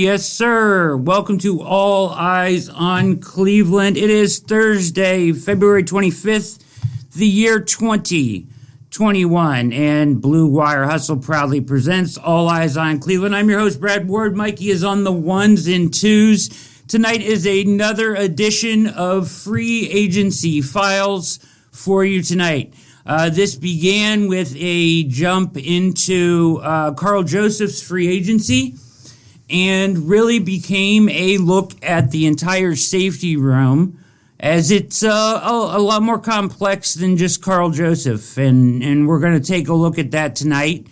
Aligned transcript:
Yes, 0.00 0.26
sir. 0.26 0.96
Welcome 0.96 1.36
to 1.40 1.60
All 1.60 2.08
Eyes 2.08 2.70
on 2.70 3.18
Cleveland. 3.18 3.98
It 3.98 4.08
is 4.08 4.38
Thursday, 4.38 5.30
February 5.32 5.84
25th, 5.84 6.58
the 7.12 7.26
year 7.26 7.60
2021, 7.60 9.74
and 9.74 10.22
Blue 10.22 10.46
Wire 10.46 10.84
Hustle 10.84 11.18
proudly 11.18 11.60
presents 11.60 12.16
All 12.16 12.48
Eyes 12.48 12.78
on 12.78 12.98
Cleveland. 12.98 13.36
I'm 13.36 13.50
your 13.50 13.60
host, 13.60 13.78
Brad 13.78 14.08
Ward. 14.08 14.34
Mikey 14.34 14.70
is 14.70 14.82
on 14.82 15.04
the 15.04 15.12
ones 15.12 15.66
and 15.66 15.92
twos. 15.92 16.48
Tonight 16.88 17.20
is 17.20 17.46
another 17.46 18.14
edition 18.14 18.86
of 18.86 19.30
free 19.30 19.86
agency 19.90 20.62
files 20.62 21.40
for 21.72 22.06
you 22.06 22.22
tonight. 22.22 22.72
Uh, 23.04 23.28
this 23.28 23.54
began 23.54 24.28
with 24.28 24.54
a 24.56 25.04
jump 25.04 25.58
into 25.58 26.58
uh, 26.62 26.94
Karl 26.94 27.22
Joseph's 27.22 27.82
free 27.82 28.08
agency 28.08 28.76
and 29.50 30.08
really 30.08 30.38
became 30.38 31.08
a 31.08 31.38
look 31.38 31.72
at 31.82 32.10
the 32.10 32.26
entire 32.26 32.76
safety 32.76 33.36
room 33.36 33.98
as 34.38 34.70
it's 34.70 35.02
uh, 35.02 35.08
a, 35.42 35.76
a, 35.76 35.80
lot 35.80 36.02
more 36.02 36.18
complex 36.18 36.94
than 36.94 37.16
just 37.16 37.42
Karl 37.42 37.70
Joseph. 37.70 38.38
And, 38.38 38.82
and 38.82 39.06
we're 39.06 39.20
going 39.20 39.40
to 39.40 39.46
take 39.46 39.68
a 39.68 39.74
look 39.74 39.98
at 39.98 40.12
that 40.12 40.34
tonight. 40.34 40.86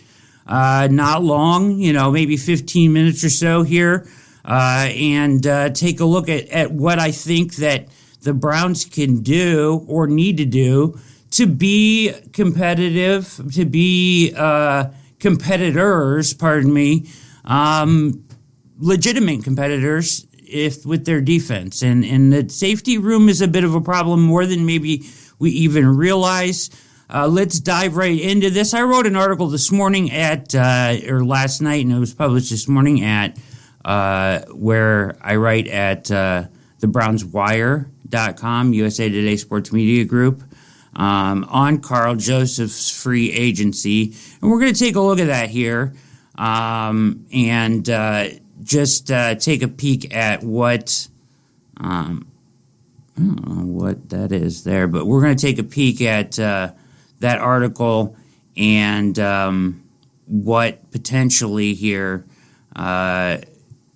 Uh, 0.47 0.89
not 0.91 1.23
long, 1.23 1.79
you 1.79 1.93
know, 1.93 2.11
maybe 2.11 2.37
15 2.37 2.93
minutes 2.93 3.23
or 3.23 3.31
so 3.31 3.63
here, 3.63 4.07
uh, 4.47 4.89
and 4.93 5.47
uh, 5.47 5.69
take 5.71 6.01
a 6.01 6.07
look 6.07 6.29
at, 6.29 6.49
at 6.49 6.73
what 6.73 6.99
I 6.99 7.11
think 7.11 7.57
that 7.57 7.89
the 8.23 8.33
Browns 8.33 8.87
can 8.87 9.21
do 9.21 9.85
or 9.87 10.07
need 10.07 10.39
to 10.39 10.47
do 10.47 10.99
to 11.33 11.47
be 11.47 12.15
competitive, 12.33 13.41
to 13.53 13.67
be 13.67 14.33
uh, 14.35 14.87
competitors, 15.19 16.33
pardon 16.33 16.73
me, 16.73 17.07
um, 17.45 18.25
legitimate 18.79 19.45
competitors 19.45 20.27
if 20.49 20.87
with 20.87 21.05
their 21.05 21.21
defense. 21.21 21.83
And 21.83 22.05
and 22.05 22.33
the 22.33 22.49
safety 22.49 22.99
room 22.99 23.29
is 23.29 23.41
a 23.41 23.49
bit 23.49 23.65
of 23.65 23.75
a 23.75 23.81
problem 23.81 24.23
more 24.23 24.47
than 24.47 24.67
maybe 24.67 25.05
we 25.39 25.51
even 25.51 25.97
realize. 25.97 26.71
Uh, 27.11 27.27
let's 27.27 27.59
dive 27.59 27.97
right 27.97 28.21
into 28.21 28.51
this. 28.51 28.75
I 28.75 28.83
wrote 28.83 29.07
an 29.07 29.17
article 29.17 29.49
this 29.49 29.73
morning 29.73 30.11
at 30.11 30.55
uh, 30.55 30.97
or 31.09 31.25
last 31.25 31.63
night, 31.63 31.85
and 31.85 31.93
it 31.93 31.99
was 31.99 32.13
published 32.13 32.51
this 32.51 32.69
morning 32.69 33.03
at 33.03 33.39
uh, 33.85 34.41
where 34.51 35.17
I 35.23 35.37
write 35.37 35.69
at 35.69 36.11
uh, 36.11 36.45
the 36.81 36.87
BrownsWire.com, 36.87 38.73
USA 38.75 39.09
Today 39.09 39.37
Sports 39.37 39.73
Media 39.73 40.05
Group. 40.05 40.43
Um, 40.97 41.47
on 41.49 41.79
Karl 41.79 42.17
Joseph's 42.17 42.91
free 42.91 43.31
agency. 43.31 44.17
And 44.41 44.51
we're 44.51 44.59
going 44.59 44.73
to 44.73 44.79
take 44.79 44.97
a 44.97 45.01
look 45.01 45.21
at 45.21 45.29
that 45.29 45.49
here. 45.49 45.95
Um, 46.35 47.27
and 47.33 47.89
uh, 47.89 48.31
just 48.69 49.11
uh, 49.11 49.35
take 49.35 49.63
a 49.63 49.69
peek 49.69 50.15
at 50.15 50.43
what 50.43 51.09
um, 51.79 52.29
I 53.17 53.21
don't 53.21 53.49
know 53.49 53.65
what 53.65 54.11
that 54.11 54.31
is 54.31 54.63
there, 54.63 54.87
but 54.87 55.07
we're 55.07 55.23
going 55.23 55.37
to 55.37 55.41
take 55.47 55.59
a 55.59 55.65
peek 55.65 56.01
at 56.03 56.39
uh, 56.39 56.73
that 57.19 57.41
article 57.41 58.15
and 58.57 59.19
um, 59.19 59.83
what 60.27 60.91
potentially 60.91 61.75
here 61.75 62.27
uh, 62.77 63.39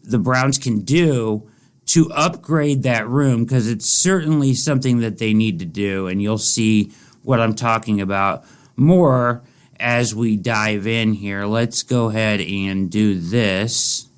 the 0.02 0.18
Browns 0.18 0.58
can 0.58 0.80
do 0.80 1.48
to 1.86 2.10
upgrade 2.12 2.82
that 2.82 3.06
room 3.06 3.44
because 3.44 3.68
it's 3.68 3.86
certainly 3.86 4.54
something 4.54 5.00
that 5.00 5.18
they 5.18 5.34
need 5.34 5.58
to 5.58 5.66
do, 5.66 6.06
and 6.08 6.22
you'll 6.22 6.38
see 6.38 6.90
what 7.22 7.38
I'm 7.38 7.54
talking 7.54 8.00
about 8.00 8.44
more 8.74 9.42
as 9.78 10.14
we 10.14 10.36
dive 10.36 10.86
in 10.86 11.12
here. 11.12 11.44
Let's 11.44 11.82
go 11.82 12.08
ahead 12.08 12.40
and 12.40 12.90
do 12.90 13.18
this. 13.18 14.08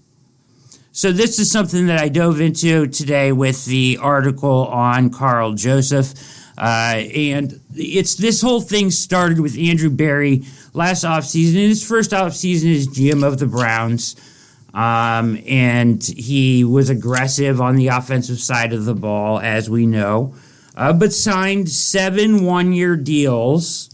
So, 0.97 1.10
this 1.10 1.41
is 1.41 1.50
something 1.50 1.88
that 1.88 2.00
I 2.00 2.09
dove 2.09 2.41
into 2.41 2.87
today 2.87 3.32
with 3.32 3.65
the 3.65 3.99
article 4.00 4.69
on 4.69 5.10
Karl 5.10 5.55
Joseph. 5.55 6.15
Uh, 6.56 7.03
and 7.12 7.60
it's 7.75 8.15
this 8.15 8.41
whole 8.41 8.60
thing 8.60 8.93
started 8.93 9.41
with 9.41 9.59
Andrew 9.59 9.91
Berry 9.91 10.44
last 10.72 11.03
offseason. 11.03 11.54
In 11.56 11.69
his 11.69 11.84
first 11.84 12.12
offseason 12.12 12.77
as 12.77 12.87
GM 12.87 13.27
of 13.27 13.41
the 13.41 13.47
Browns. 13.47 14.15
Um, 14.72 15.43
and 15.49 16.00
he 16.00 16.62
was 16.62 16.91
aggressive 16.91 17.60
on 17.60 17.75
the 17.75 17.88
offensive 17.88 18.38
side 18.38 18.72
of 18.72 18.84
the 18.84 18.94
ball, 18.94 19.41
as 19.41 19.69
we 19.69 19.87
know, 19.87 20.37
uh, 20.77 20.93
but 20.93 21.12
signed 21.12 21.71
seven 21.71 22.44
one 22.44 22.72
year 22.72 22.94
deals 22.94 23.91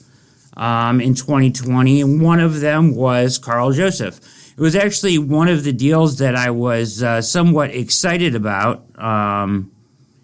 um, 0.54 1.00
in 1.00 1.14
2020. 1.14 2.02
And 2.02 2.20
one 2.20 2.40
of 2.40 2.60
them 2.60 2.94
was 2.94 3.38
Karl 3.38 3.72
Joseph. 3.72 4.20
It 4.60 4.62
was 4.62 4.76
actually 4.76 5.16
one 5.16 5.48
of 5.48 5.64
the 5.64 5.72
deals 5.72 6.18
that 6.18 6.36
I 6.36 6.50
was 6.50 7.02
uh, 7.02 7.22
somewhat 7.22 7.70
excited 7.70 8.34
about 8.34 8.84
um, 9.00 9.72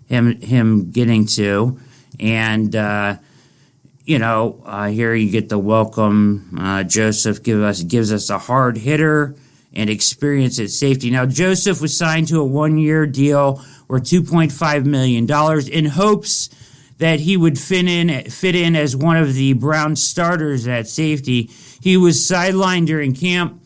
him 0.08 0.38
him 0.42 0.90
getting 0.90 1.24
to, 1.28 1.80
and 2.20 2.76
uh, 2.76 3.16
you 4.04 4.18
know 4.18 4.60
uh, 4.66 4.88
here 4.88 5.14
you 5.14 5.30
get 5.30 5.48
the 5.48 5.58
welcome. 5.58 6.54
Uh, 6.60 6.82
Joseph 6.82 7.42
give 7.42 7.62
us 7.62 7.82
gives 7.82 8.12
us 8.12 8.28
a 8.28 8.36
hard 8.36 8.76
hitter 8.76 9.34
and 9.72 9.88
experience 9.88 10.60
at 10.60 10.68
safety. 10.68 11.10
Now 11.10 11.24
Joseph 11.24 11.80
was 11.80 11.96
signed 11.96 12.28
to 12.28 12.38
a 12.38 12.44
one 12.44 12.76
year 12.76 13.06
deal 13.06 13.64
worth 13.88 14.04
two 14.04 14.22
point 14.22 14.52
five 14.52 14.84
million 14.84 15.24
dollars 15.24 15.66
in 15.66 15.86
hopes 15.86 16.50
that 16.98 17.20
he 17.20 17.38
would 17.38 17.58
fit 17.58 17.88
in 17.88 18.30
fit 18.30 18.54
in 18.54 18.76
as 18.76 18.94
one 18.94 19.16
of 19.16 19.32
the 19.32 19.54
Brown 19.54 19.96
starters 19.96 20.68
at 20.68 20.88
safety. 20.88 21.48
He 21.80 21.96
was 21.96 22.18
sidelined 22.18 22.84
during 22.84 23.14
camp 23.14 23.62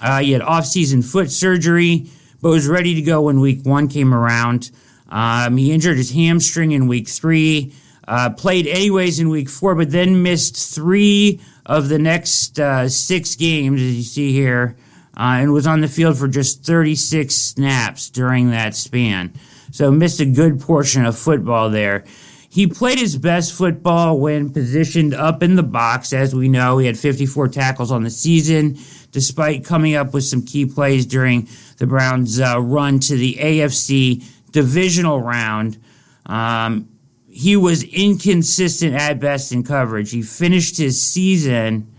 uh, 0.00 0.20
he 0.20 0.32
had 0.32 0.42
off-season 0.42 1.02
foot 1.02 1.30
surgery, 1.30 2.10
but 2.40 2.50
was 2.50 2.68
ready 2.68 2.94
to 2.94 3.02
go 3.02 3.22
when 3.22 3.40
week 3.40 3.64
one 3.64 3.88
came 3.88 4.12
around. 4.12 4.70
Um, 5.08 5.56
he 5.56 5.72
injured 5.72 5.96
his 5.96 6.12
hamstring 6.12 6.72
in 6.72 6.86
week 6.86 7.08
three, 7.08 7.72
uh, 8.06 8.30
played 8.30 8.66
anyways 8.66 9.18
in 9.18 9.28
week 9.28 9.48
four, 9.48 9.74
but 9.74 9.90
then 9.90 10.22
missed 10.22 10.74
three 10.74 11.40
of 11.64 11.88
the 11.88 11.98
next 11.98 12.58
uh, 12.58 12.88
six 12.88 13.34
games, 13.34 13.80
as 13.80 13.96
you 13.96 14.02
see 14.02 14.32
here, 14.32 14.76
uh, 15.16 15.38
and 15.40 15.52
was 15.52 15.66
on 15.66 15.80
the 15.80 15.88
field 15.88 16.18
for 16.18 16.28
just 16.28 16.64
36 16.64 17.34
snaps 17.34 18.10
during 18.10 18.50
that 18.50 18.74
span. 18.74 19.32
So 19.72 19.90
missed 19.90 20.20
a 20.20 20.26
good 20.26 20.60
portion 20.60 21.04
of 21.04 21.18
football 21.18 21.70
there. 21.70 22.04
He 22.48 22.66
played 22.66 22.98
his 22.98 23.18
best 23.18 23.52
football 23.52 24.18
when 24.18 24.50
positioned 24.50 25.12
up 25.12 25.42
in 25.42 25.56
the 25.56 25.62
box. 25.62 26.14
As 26.14 26.34
we 26.34 26.48
know, 26.48 26.78
he 26.78 26.86
had 26.86 26.98
54 26.98 27.48
tackles 27.48 27.92
on 27.92 28.02
the 28.02 28.08
season, 28.08 28.78
despite 29.16 29.64
coming 29.64 29.94
up 29.94 30.12
with 30.12 30.24
some 30.24 30.42
key 30.42 30.66
plays 30.66 31.06
during 31.06 31.48
the 31.78 31.86
Browns' 31.86 32.38
uh, 32.38 32.60
run 32.60 33.00
to 33.00 33.16
the 33.16 33.38
AFC 33.40 34.22
divisional 34.52 35.22
round. 35.22 35.78
Um, 36.26 36.90
he 37.30 37.56
was 37.56 37.82
inconsistent 37.82 38.94
at 38.94 39.18
best 39.18 39.52
in 39.52 39.64
coverage. 39.64 40.10
He 40.10 40.20
finished 40.20 40.76
his 40.76 41.00
season 41.00 41.90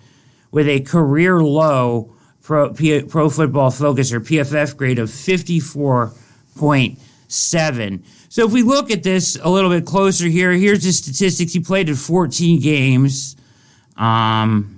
with 0.52 0.68
a 0.68 0.82
career 0.82 1.42
low 1.42 2.14
pro, 2.44 2.72
P, 2.72 3.02
pro 3.02 3.32
football 3.32 3.72
focus 3.72 4.14
or 4.14 4.20
PFF 4.20 4.78
grade 4.78 5.00
of 5.00 5.10
54.7. 5.10 8.04
So 8.30 8.46
if 8.46 8.54
we 8.54 8.62
look 8.62 8.92
at 8.92 9.02
this 9.02 9.40
a 9.42 9.50
little 9.50 9.72
bit 9.72 9.88
closer 9.88 10.28
here, 10.28 10.52
here's 10.52 10.84
the 10.84 10.92
statistics. 10.92 11.54
He 11.54 11.62
played 11.62 11.90
in 11.90 11.96
14 11.96 12.62
games. 12.62 13.36
Um, 13.96 14.77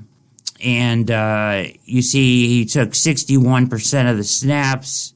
and 0.64 1.10
uh, 1.10 1.64
you 1.86 2.02
see 2.02 2.48
he 2.48 2.66
took 2.66 2.90
61% 2.90 4.12
of 4.12 4.18
the 4.18 4.24
snaps, 4.24 5.14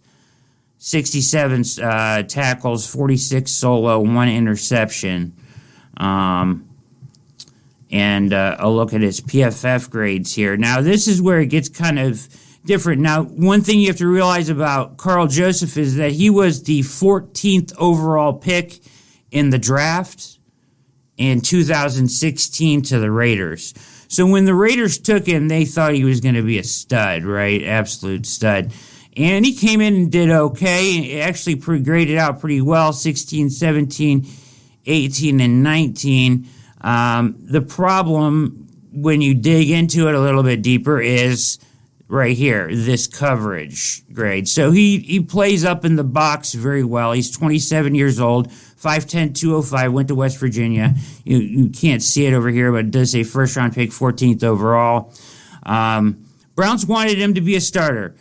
67 0.78 1.64
uh, 1.82 2.24
tackles, 2.24 2.88
46 2.88 3.52
solo, 3.52 4.00
one 4.00 4.30
interception. 4.30 5.34
Um, 5.98 6.70
and 7.92 8.34
uh, 8.34 8.56
a 8.58 8.70
look 8.70 8.94
at 8.94 9.02
his 9.02 9.22
PFF 9.22 9.90
grades 9.90 10.34
here. 10.34 10.58
Now, 10.58 10.82
this 10.82 11.08
is 11.08 11.22
where 11.22 11.40
it 11.40 11.48
gets 11.48 11.70
kind 11.70 12.00
of 12.00 12.28
different. 12.66 13.02
Now, 13.02 13.24
one 13.24 13.62
thing 13.62 13.80
you 13.80 13.88
have 13.88 13.98
to 13.98 14.08
realize 14.08 14.50
about 14.50 14.98
Karl 14.98 15.28
Joseph 15.28 15.78
is 15.78 15.96
that 15.98 16.14
he 16.14 16.30
was 16.30 16.64
the 16.64 16.80
14th 16.80 17.72
overall 17.78 18.34
pick 18.34 18.80
in 19.30 19.52
the 19.52 19.60
draft 19.60 20.40
in 21.18 21.42
2016 21.42 22.82
to 22.82 23.00
the 23.00 23.12
Raiders. 23.12 23.74
So 24.14 24.28
when 24.28 24.46
the 24.46 24.54
Raiders 24.54 25.00
took 25.00 25.26
him, 25.26 25.48
they 25.48 25.66
thought 25.66 25.96
he 25.96 26.04
was 26.04 26.22
going 26.22 26.36
to 26.36 26.44
be 26.44 26.60
a 26.60 26.64
stud, 26.64 27.24
right? 27.24 27.64
Absolute 27.64 28.28
stud. 28.28 28.72
And 29.18 29.44
he 29.44 29.56
came 29.56 29.82
in 29.82 29.96
and 29.96 30.12
did 30.12 30.30
okay. 30.30 31.20
Actually, 31.20 31.56
graded 31.56 32.20
out 32.20 32.40
pretty 32.40 32.62
well 32.62 32.94
16, 32.94 33.50
17, 33.50 34.28
18, 34.86 35.42
and 35.42 35.64
19. 35.64 36.48
Um, 36.82 37.38
the 37.40 37.62
problem 37.62 38.68
when 38.92 39.22
you 39.22 39.34
dig 39.34 39.72
into 39.72 40.08
it 40.08 40.14
a 40.14 40.20
little 40.20 40.44
bit 40.44 40.62
deeper 40.62 41.02
is 41.02 41.58
right 42.08 42.38
here, 42.38 42.68
this 42.68 43.08
coverage 43.08 44.04
grade. 44.14 44.48
So 44.48 44.70
he, 44.70 45.00
he 45.00 45.22
plays 45.22 45.66
up 45.66 45.84
in 45.86 45.96
the 45.96 46.04
box 46.04 46.54
very 46.54 46.84
well. 46.84 47.14
He's 47.14 47.32
27 47.32 47.96
years 47.96 48.20
old, 48.20 48.52
5'10, 48.84 49.34
205, 49.34 49.94
went 49.94 50.08
to 50.10 50.16
West 50.16 50.38
Virginia. 50.40 50.94
You, 51.24 51.38
you 51.38 51.70
can't 51.70 52.04
see 52.04 52.26
it 52.26 52.34
over 52.34 52.50
here, 52.50 52.72
but 52.72 52.86
it 52.86 52.92
does 52.92 53.12
say 53.12 53.24
first 53.24 53.56
round 53.56 53.74
pick, 53.74 53.92
14th 53.92 54.44
overall. 54.44 55.14
Um, 55.64 56.26
Browns 56.56 56.86
wanted 56.86 57.18
him 57.18 57.34
to 57.36 57.42
be 57.42 57.56
a 57.56 57.62
starter. 57.62 58.16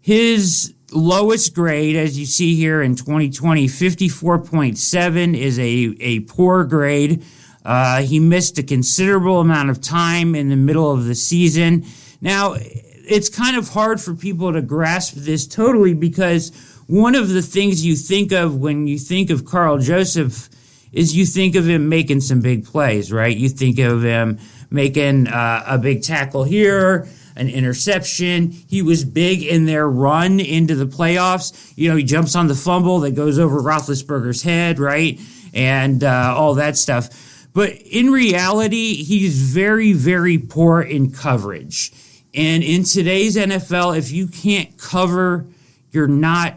His 0.00 0.74
lowest 0.90 1.54
grade, 1.54 1.96
as 1.96 2.18
you 2.18 2.24
see 2.24 2.54
here 2.54 2.80
in 2.80 2.96
2020, 2.96 3.66
54.7 3.66 5.36
is 5.36 5.58
a, 5.58 5.62
a 5.62 6.20
poor 6.20 6.64
grade. 6.64 7.22
Uh, 7.64 8.00
he 8.00 8.18
missed 8.18 8.58
a 8.58 8.62
considerable 8.62 9.40
amount 9.40 9.68
of 9.68 9.80
time 9.80 10.34
in 10.34 10.48
the 10.48 10.56
middle 10.56 10.90
of 10.90 11.04
the 11.04 11.14
season. 11.14 11.84
Now, 12.20 12.54
it's 12.56 13.28
kind 13.28 13.56
of 13.56 13.68
hard 13.68 14.00
for 14.00 14.14
people 14.14 14.52
to 14.52 14.62
grasp 14.62 15.14
this 15.14 15.46
totally 15.46 15.92
because 15.94 16.50
one 16.88 17.14
of 17.14 17.28
the 17.28 17.42
things 17.42 17.84
you 17.84 17.94
think 17.94 18.32
of 18.32 18.56
when 18.56 18.86
you 18.86 18.98
think 18.98 19.28
of 19.28 19.44
Karl 19.44 19.76
Joseph 19.78 20.48
is 20.90 21.14
you 21.14 21.26
think 21.26 21.54
of 21.54 21.68
him 21.68 21.90
making 21.90 22.22
some 22.22 22.40
big 22.40 22.64
plays, 22.64 23.12
right? 23.12 23.36
You 23.36 23.50
think 23.50 23.78
of 23.78 24.02
him 24.02 24.38
making 24.70 25.28
uh, 25.28 25.64
a 25.66 25.76
big 25.76 26.02
tackle 26.02 26.44
here, 26.44 27.06
an 27.36 27.50
interception. 27.50 28.50
He 28.50 28.80
was 28.80 29.04
big 29.04 29.42
in 29.42 29.66
their 29.66 29.86
run 29.86 30.40
into 30.40 30.74
the 30.74 30.86
playoffs. 30.86 31.74
You 31.76 31.90
know, 31.90 31.96
he 31.96 32.04
jumps 32.04 32.34
on 32.34 32.48
the 32.48 32.54
fumble 32.54 33.00
that 33.00 33.10
goes 33.10 33.38
over 33.38 33.60
Roethlisberger's 33.60 34.42
head, 34.42 34.78
right? 34.78 35.20
And 35.52 36.02
uh, 36.02 36.34
all 36.34 36.54
that 36.54 36.78
stuff. 36.78 37.10
But 37.52 37.72
in 37.82 38.10
reality, 38.10 38.94
he's 38.94 39.38
very, 39.52 39.92
very 39.92 40.38
poor 40.38 40.80
in 40.80 41.10
coverage. 41.10 41.92
And 42.32 42.62
in 42.62 42.84
today's 42.84 43.36
NFL, 43.36 43.98
if 43.98 44.10
you 44.10 44.26
can't 44.26 44.78
cover, 44.78 45.46
you're 45.90 46.08
not, 46.08 46.56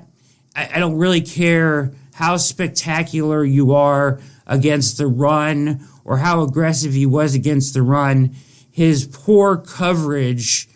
I, 0.56 0.70
I 0.76 0.80
don't 0.80 0.98
really 0.98 1.22
care 1.22 1.94
how 2.14 2.38
spectacular 2.38 3.44
you 3.44 3.74
are 3.74 4.20
against 4.48 4.98
the 4.98 5.08
run 5.08 5.88
or 6.04 6.18
how 6.18 6.42
aggressive 6.42 6.94
he 6.94 7.06
was 7.06 7.36
against 7.36 7.74
the 7.74 7.82
run. 7.82 8.36
His 8.70 9.06
poor 9.06 9.58
coverage 9.58 10.68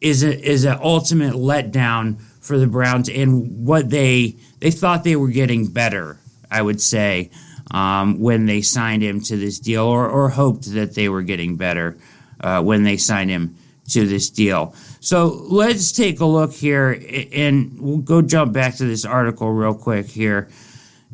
is 0.00 0.22
a, 0.22 0.38
is 0.38 0.64
an 0.64 0.78
ultimate 0.82 1.34
letdown 1.34 2.20
for 2.40 2.58
the 2.58 2.66
Browns 2.66 3.08
and 3.08 3.66
what 3.66 3.90
they 3.90 4.36
they 4.60 4.70
thought 4.70 5.04
they 5.04 5.16
were 5.16 5.28
getting 5.28 5.66
better. 5.66 6.18
I 6.50 6.62
would 6.62 6.80
say 6.80 7.30
um, 7.70 8.20
when 8.20 8.46
they 8.46 8.60
signed 8.60 9.02
him 9.02 9.20
to 9.22 9.36
this 9.36 9.58
deal, 9.58 9.84
or, 9.84 10.08
or 10.08 10.28
hoped 10.30 10.72
that 10.74 10.94
they 10.94 11.08
were 11.08 11.22
getting 11.22 11.56
better 11.56 11.96
uh, 12.40 12.62
when 12.62 12.84
they 12.84 12.96
signed 12.96 13.30
him 13.30 13.56
to 13.90 14.06
this 14.06 14.30
deal. 14.30 14.74
So 15.00 15.26
let's 15.48 15.92
take 15.92 16.20
a 16.20 16.24
look 16.24 16.52
here, 16.52 16.98
and 17.32 17.78
we'll 17.80 17.98
go 17.98 18.22
jump 18.22 18.52
back 18.52 18.76
to 18.76 18.84
this 18.84 19.04
article 19.04 19.50
real 19.50 19.74
quick 19.74 20.06
here. 20.06 20.48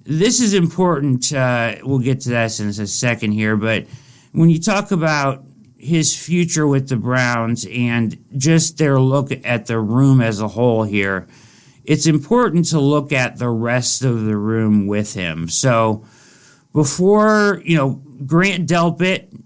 This 0.05 0.41
is 0.41 0.55
important. 0.55 1.33
Uh, 1.33 1.77
we'll 1.83 1.99
get 1.99 2.21
to 2.23 2.31
that 2.31 2.59
in 2.61 2.69
a 2.69 2.87
second 2.87 3.33
here, 3.33 3.57
but 3.57 3.87
when 4.33 4.51
you 4.51 4.61
talk 4.61 4.91
about 4.93 5.45
his 5.77 6.17
future 6.17 6.67
with 6.67 6.89
the 6.89 6.97
Browns 6.97 7.67
and 7.67 8.23
just 8.37 8.79
their 8.79 9.01
look 9.01 9.31
at 9.45 9.67
the 9.67 9.79
room 9.81 10.21
as 10.21 10.41
a 10.41 10.49
whole 10.49 10.85
here, 10.85 11.27
it's 11.85 12.07
important 12.07 12.67
to 12.67 12.79
look 12.79 13.13
at 13.13 13.39
the 13.39 13.49
rest 13.49 14.05
of 14.05 14.25
the 14.25 14.37
room 14.37 14.87
with 14.87 15.15
him. 15.15 15.49
So 15.49 16.05
before, 16.73 17.63
you 17.65 17.77
know, 17.77 18.03
Grant 18.27 18.69
Delpit, 18.69 19.40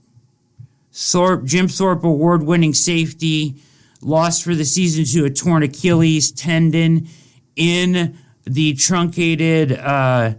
Thorpe, 0.95 1.45
Jim 1.45 1.69
Thorpe 1.69 2.05
award 2.05 2.43
winning 2.43 2.73
safety, 2.73 3.57
lost 4.01 4.45
for 4.45 4.55
the 4.55 4.65
season 4.65 5.05
to 5.07 5.27
a 5.27 5.31
torn 5.31 5.63
Achilles 5.63 6.31
tendon 6.33 7.09
in 7.57 8.17
the 8.45 8.75
truncated 8.75 9.73
uh, 9.73 10.35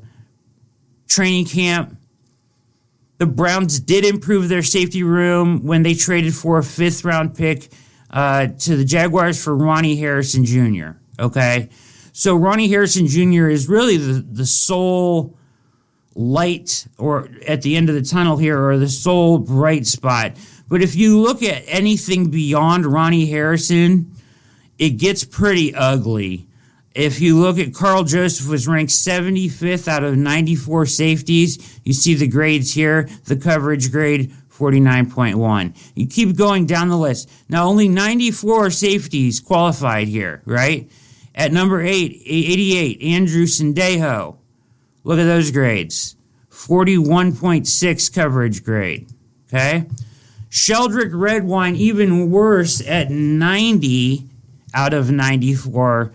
training 1.08 1.46
camp 1.46 1.98
the 3.18 3.26
Browns 3.26 3.80
did 3.80 4.06
improve 4.06 4.50
their 4.50 4.64
safety 4.64 5.04
room 5.04 5.64
when 5.64 5.84
they 5.84 5.94
traded 5.94 6.34
for 6.36 6.58
a 6.58 6.64
fifth 6.64 7.06
round 7.06 7.36
pick 7.36 7.70
uh, 8.10 8.48
to 8.48 8.76
the 8.76 8.84
Jaguars 8.84 9.42
for 9.42 9.56
Ronnie 9.56 9.96
Harrison 9.96 10.46
Jr. 10.46 10.92
Okay. 11.20 11.70
So 12.12 12.36
Ronnie 12.36 12.68
Harrison 12.68 13.08
Jr. 13.08 13.48
is 13.48 13.68
really 13.68 13.98
the, 13.98 14.14
the 14.14 14.46
sole 14.46 15.38
light 16.16 16.88
or 16.98 17.30
at 17.48 17.62
the 17.62 17.76
end 17.76 17.90
of 17.90 17.96
the 17.96 18.02
tunnel 18.02 18.38
here 18.38 18.60
or 18.62 18.78
the 18.78 18.90
sole 18.90 19.38
bright 19.38 19.86
spot. 19.86 20.34
But 20.68 20.82
if 20.82 20.96
you 20.96 21.20
look 21.20 21.44
at 21.44 21.64
anything 21.68 22.32
beyond 22.32 22.86
Ronnie 22.86 23.28
Harrison, 23.28 24.12
it 24.80 24.92
gets 24.92 25.24
pretty 25.24 25.76
ugly 25.76 26.48
if 26.96 27.20
you 27.20 27.38
look 27.38 27.60
at 27.60 27.74
Karl 27.74 28.04
Joseph 28.04 28.48
was 28.48 28.68
ranked 28.68 28.94
75th 28.94 29.88
out 29.88 30.04
of 30.04 30.18
94 30.18 30.86
safeties. 30.86 31.80
You 31.84 31.94
see 31.94 32.16
the 32.16 32.28
grades 32.28 32.74
here, 32.74 33.10
the 33.26 33.36
coverage 33.36 33.92
grade 33.92 34.32
49.1. 34.50 35.92
You 35.94 36.08
keep 36.08 36.38
going 36.38 36.66
down 36.66 36.88
the 36.88 36.98
list. 36.98 37.30
Now 37.50 37.68
only 37.68 37.90
94 37.90 38.72
safeties 38.72 39.42
qualified 39.42 40.08
here, 40.08 40.42
right? 40.46 40.90
At 41.36 41.52
number 41.52 41.82
8, 41.82 42.22
88, 42.26 43.02
Andrew 43.02 43.46
Sendejo. 43.46 44.38
Look 45.06 45.20
at 45.20 45.26
those 45.26 45.52
grades. 45.52 46.18
41.6 46.50 48.14
coverage 48.14 48.64
grade. 48.64 49.08
Okay? 49.48 49.86
Sheldrick 50.50 51.12
Redwine 51.14 51.76
even 51.76 52.32
worse 52.32 52.86
at 52.86 53.12
90 53.12 54.26
out 54.74 54.94
of 54.94 55.12
94 55.12 56.12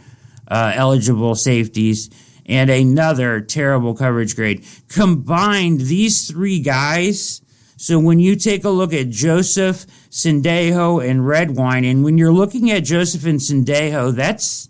uh, 0.49 0.73
eligible 0.75 1.35
safeties 1.35 2.11
and 2.47 2.69
another 2.69 3.41
terrible 3.41 3.95
coverage 3.95 4.35
grade. 4.35 4.65
Combined, 4.89 5.83
these 5.83 6.29
three 6.29 6.59
guys. 6.59 7.43
So 7.77 8.01
when 8.01 8.19
you 8.19 8.35
take 8.35 8.65
a 8.65 8.71
look 8.71 8.93
at 8.93 9.09
Joseph, 9.09 9.87
Sendejo, 10.11 11.09
and 11.09 11.27
Redwine, 11.27 11.85
and 11.85 12.03
when 12.03 12.19
you're 12.19 12.33
looking 12.33 12.71
at 12.73 12.81
Joseph 12.81 13.25
and 13.25 13.39
Sendejo, 13.39 14.13
that's 14.15 14.69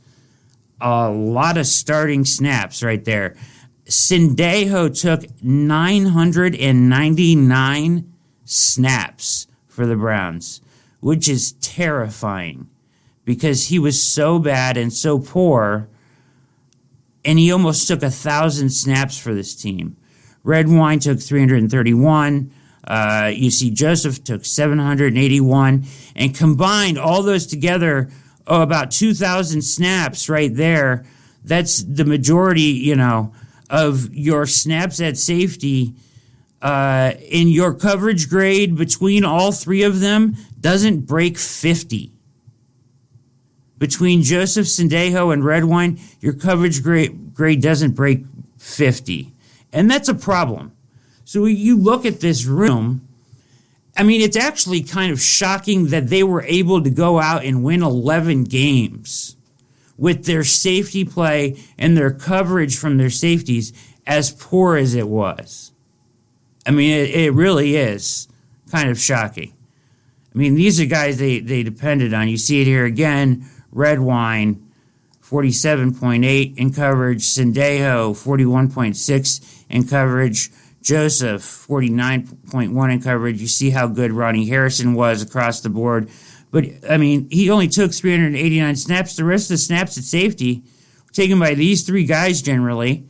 a 0.80 1.08
lot 1.10 1.56
of 1.56 1.66
starting 1.66 2.24
snaps 2.24 2.82
right 2.82 3.04
there. 3.04 3.36
Sendejo 3.90 4.88
took 4.88 5.26
999 5.42 8.12
snaps 8.44 9.48
for 9.66 9.84
the 9.84 9.96
Browns, 9.96 10.60
which 11.00 11.28
is 11.28 11.54
terrifying 11.54 12.68
because 13.24 13.66
he 13.66 13.80
was 13.80 14.00
so 14.00 14.38
bad 14.38 14.76
and 14.76 14.92
so 14.92 15.18
poor, 15.18 15.88
and 17.24 17.40
he 17.40 17.50
almost 17.50 17.88
took 17.88 18.04
a 18.04 18.10
thousand 18.10 18.70
snaps 18.70 19.18
for 19.18 19.34
this 19.34 19.56
team. 19.56 19.96
Redwine 20.44 21.00
took 21.00 21.18
331. 21.20 22.52
Uh, 22.84 23.32
you 23.34 23.50
see, 23.50 23.72
Joseph 23.72 24.22
took 24.22 24.44
781, 24.44 25.84
and 26.14 26.34
combined 26.34 26.96
all 26.96 27.24
those 27.24 27.46
together, 27.46 28.08
oh, 28.46 28.62
about 28.62 28.92
2,000 28.92 29.62
snaps 29.62 30.28
right 30.28 30.54
there. 30.54 31.04
That's 31.44 31.82
the 31.82 32.04
majority, 32.04 32.62
you 32.62 32.94
know, 32.94 33.32
of 33.70 34.14
your 34.14 34.44
snaps 34.44 35.00
at 35.00 35.16
safety. 35.16 35.94
Uh, 36.60 37.14
in 37.22 37.48
your 37.48 37.72
coverage 37.72 38.28
grade 38.28 38.76
between 38.76 39.24
all 39.24 39.50
three 39.50 39.82
of 39.82 40.00
them 40.00 40.36
doesn't 40.60 41.06
break 41.06 41.38
50 41.38 42.12
between 43.80 44.22
Joseph 44.22 44.66
Sendejo 44.66 45.32
and 45.32 45.42
Redwine, 45.42 45.98
your 46.20 46.34
coverage 46.34 46.84
grade, 46.84 47.34
grade 47.34 47.62
doesn't 47.62 47.92
break 47.92 48.24
50. 48.58 49.32
And 49.72 49.90
that's 49.90 50.08
a 50.08 50.14
problem. 50.14 50.76
So 51.24 51.46
you 51.46 51.76
look 51.76 52.04
at 52.04 52.20
this 52.20 52.44
room, 52.44 53.08
I 53.96 54.02
mean, 54.02 54.20
it's 54.20 54.36
actually 54.36 54.82
kind 54.82 55.10
of 55.10 55.20
shocking 55.20 55.86
that 55.86 56.08
they 56.08 56.22
were 56.22 56.42
able 56.42 56.82
to 56.82 56.90
go 56.90 57.18
out 57.18 57.42
and 57.42 57.64
win 57.64 57.82
11 57.82 58.44
games 58.44 59.34
with 60.00 60.24
their 60.24 60.42
safety 60.42 61.04
play 61.04 61.62
and 61.78 61.94
their 61.94 62.10
coverage 62.10 62.76
from 62.76 62.96
their 62.96 63.10
safeties 63.10 63.72
as 64.06 64.30
poor 64.32 64.76
as 64.76 64.94
it 64.94 65.06
was. 65.06 65.72
I 66.66 66.70
mean, 66.70 66.90
it, 66.90 67.10
it 67.10 67.34
really 67.34 67.76
is 67.76 68.26
kind 68.70 68.88
of 68.88 68.98
shocking. 68.98 69.52
I 70.34 70.38
mean, 70.38 70.54
these 70.54 70.80
are 70.80 70.86
guys 70.86 71.18
they, 71.18 71.40
they 71.40 71.62
depended 71.62 72.14
on. 72.14 72.28
You 72.28 72.38
see 72.38 72.62
it 72.62 72.64
here 72.64 72.86
again 72.86 73.46
Redwine, 73.72 74.72
47.8 75.22 76.56
in 76.56 76.72
coverage. 76.72 77.22
Sendejo, 77.22 78.12
41.6 78.12 79.64
in 79.68 79.86
coverage. 79.86 80.50
Joseph, 80.80 81.42
49.1 81.42 82.92
in 82.92 83.02
coverage. 83.02 83.40
You 83.40 83.46
see 83.46 83.68
how 83.68 83.86
good 83.86 84.12
Ronnie 84.12 84.48
Harrison 84.48 84.94
was 84.94 85.20
across 85.20 85.60
the 85.60 85.68
board. 85.68 86.08
But, 86.50 86.66
I 86.88 86.96
mean, 86.96 87.28
he 87.30 87.50
only 87.50 87.68
took 87.68 87.92
389 87.92 88.76
snaps. 88.76 89.16
The 89.16 89.24
rest 89.24 89.44
of 89.44 89.54
the 89.54 89.58
snaps 89.58 89.96
at 89.98 90.04
safety 90.04 90.64
were 91.06 91.12
taken 91.12 91.38
by 91.38 91.54
these 91.54 91.84
three 91.84 92.04
guys 92.04 92.42
generally. 92.42 93.04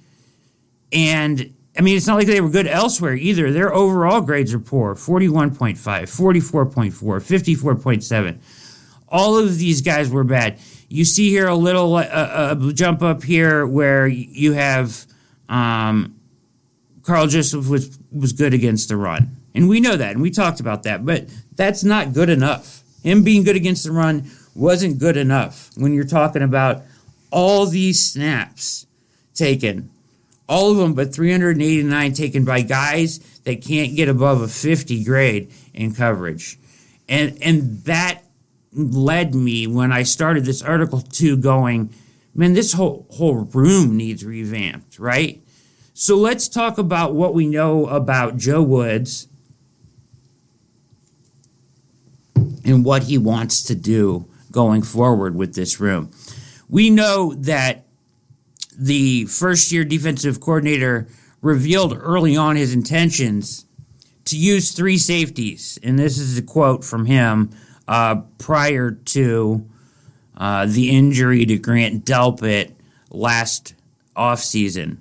And, 0.92 1.54
I 1.78 1.82
mean, 1.82 1.96
it's 1.96 2.06
not 2.06 2.16
like 2.16 2.26
they 2.26 2.40
were 2.40 2.50
good 2.50 2.66
elsewhere 2.66 3.14
either. 3.14 3.50
Their 3.50 3.72
overall 3.72 4.20
grades 4.20 4.52
are 4.52 4.58
poor 4.58 4.94
41.5, 4.94 5.76
44.4, 5.78 6.92
54.7 6.92 8.40
all 9.10 9.36
of 9.36 9.58
these 9.58 9.80
guys 9.80 10.08
were 10.08 10.24
bad. 10.24 10.58
You 10.88 11.04
see 11.04 11.30
here 11.30 11.48
a 11.48 11.54
little 11.54 11.96
uh, 11.96 12.02
uh, 12.02 12.72
jump 12.72 13.02
up 13.02 13.22
here 13.22 13.66
where 13.66 14.06
you 14.06 14.52
have 14.52 15.06
um, 15.48 16.16
Karl 17.02 17.26
Joseph 17.26 17.68
was 17.68 17.98
was 18.12 18.32
good 18.32 18.54
against 18.54 18.88
the 18.88 18.96
run, 18.96 19.36
and 19.54 19.68
we 19.68 19.80
know 19.80 19.96
that, 19.96 20.12
and 20.12 20.22
we 20.22 20.30
talked 20.30 20.60
about 20.60 20.84
that. 20.84 21.04
But 21.04 21.28
that's 21.54 21.84
not 21.84 22.12
good 22.12 22.30
enough. 22.30 22.82
Him 23.02 23.22
being 23.22 23.44
good 23.44 23.56
against 23.56 23.84
the 23.84 23.92
run 23.92 24.30
wasn't 24.54 24.98
good 24.98 25.16
enough 25.16 25.70
when 25.76 25.92
you're 25.92 26.04
talking 26.04 26.42
about 26.42 26.82
all 27.30 27.66
these 27.66 28.00
snaps 28.00 28.86
taken, 29.34 29.90
all 30.48 30.72
of 30.72 30.76
them 30.76 30.94
but 30.94 31.14
389 31.14 32.12
taken 32.12 32.44
by 32.44 32.60
guys 32.62 33.18
that 33.44 33.62
can't 33.62 33.96
get 33.96 34.08
above 34.08 34.42
a 34.42 34.48
50 34.48 35.04
grade 35.04 35.50
in 35.72 35.94
coverage. 35.94 36.58
And 37.08 37.38
and 37.42 37.84
that 37.84 38.22
led 38.72 39.34
me 39.34 39.66
when 39.66 39.92
I 39.92 40.02
started 40.02 40.44
this 40.44 40.62
article 40.62 41.00
to 41.00 41.36
going, 41.36 41.92
man, 42.34 42.52
this 42.52 42.74
whole 42.74 43.06
whole 43.10 43.48
room 43.52 43.96
needs 43.96 44.24
revamped, 44.24 44.98
right? 44.98 45.42
So 45.94 46.16
let's 46.16 46.48
talk 46.48 46.78
about 46.78 47.14
what 47.14 47.34
we 47.34 47.46
know 47.46 47.86
about 47.86 48.36
Joe 48.36 48.62
Woods 48.62 49.28
and 52.70 52.84
what 52.84 53.04
he 53.04 53.18
wants 53.18 53.62
to 53.64 53.74
do 53.74 54.28
going 54.50 54.82
forward 54.82 55.34
with 55.34 55.54
this 55.54 55.80
room. 55.80 56.10
We 56.68 56.90
know 56.90 57.34
that 57.34 57.86
the 58.78 59.26
first 59.26 59.70
year 59.72 59.84
defensive 59.84 60.40
coordinator 60.40 61.08
revealed 61.42 61.96
early 61.98 62.36
on 62.36 62.56
his 62.56 62.72
intentions 62.72 63.66
to 64.26 64.36
use 64.36 64.72
three 64.72 64.98
safeties. 64.98 65.78
And 65.82 65.98
this 65.98 66.18
is 66.18 66.38
a 66.38 66.42
quote 66.42 66.84
from 66.84 67.06
him 67.06 67.50
uh, 67.88 68.16
prior 68.38 68.92
to 68.92 69.68
uh, 70.36 70.66
the 70.66 70.90
injury 70.90 71.44
to 71.44 71.58
Grant 71.58 72.04
Delpit 72.04 72.72
last 73.10 73.74
offseason. 74.16 74.98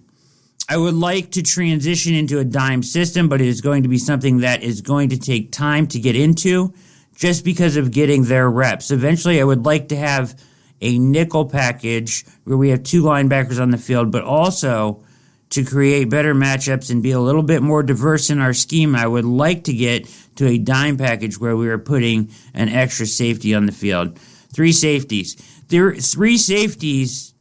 I 0.67 0.77
would 0.77 0.93
like 0.93 1.31
to 1.31 1.41
transition 1.41 2.13
into 2.13 2.39
a 2.39 2.43
dime 2.43 2.83
system, 2.83 3.27
but 3.27 3.41
it 3.41 3.47
is 3.47 3.61
going 3.61 3.83
to 3.83 3.89
be 3.89 3.97
something 3.97 4.39
that 4.39 4.61
is 4.61 4.81
going 4.81 5.09
to 5.09 5.17
take 5.17 5.51
time 5.51 5.87
to 5.87 5.99
get 5.99 6.15
into 6.15 6.73
just 7.19 7.43
because 7.43 7.75
of 7.75 7.91
getting 7.91 8.23
their 8.23 8.49
reps. 8.49 8.91
Eventually, 8.91 9.41
I 9.41 9.43
would 9.43 9.65
like 9.65 9.89
to 9.89 9.97
have 9.97 10.41
a 10.79 10.97
nickel 10.97 11.45
package 11.45 12.25
where 12.45 12.55
we 12.55 12.69
have 12.69 12.81
two 12.81 13.03
linebackers 13.03 13.61
on 13.61 13.71
the 13.71 13.77
field, 13.77 14.09
but 14.09 14.23
also 14.23 15.03
to 15.49 15.65
create 15.65 16.09
better 16.09 16.33
matchups 16.33 16.89
and 16.89 17.03
be 17.03 17.11
a 17.11 17.19
little 17.19 17.43
bit 17.43 17.61
more 17.61 17.83
diverse 17.83 18.29
in 18.29 18.39
our 18.39 18.53
scheme, 18.53 18.95
I 18.95 19.05
would 19.05 19.25
like 19.25 19.65
to 19.65 19.73
get 19.73 20.07
to 20.37 20.47
a 20.47 20.57
dime 20.57 20.95
package 20.95 21.37
where 21.37 21.57
we 21.57 21.67
are 21.67 21.77
putting 21.77 22.31
an 22.53 22.69
extra 22.69 23.05
safety 23.05 23.53
on 23.53 23.65
the 23.65 23.73
field. 23.73 24.17
Three 24.53 24.71
safeties. 24.71 25.35
There 25.67 25.93
three 25.95 26.37
safeties 26.37 27.33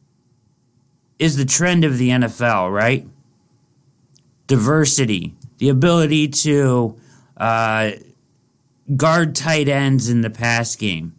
is 1.21 1.37
the 1.37 1.45
trend 1.45 1.85
of 1.85 1.99
the 1.99 2.11
NFL, 2.11 2.73
right? 2.73 3.07
Diversity, 4.49 5.35
the 5.59 5.69
ability 5.69 6.29
to 6.29 6.99
uh, 7.37 7.91
guard 8.97 9.35
tight 9.35 9.69
ends 9.69 10.09
in 10.09 10.23
the 10.23 10.31
pass 10.31 10.77
game, 10.77 11.15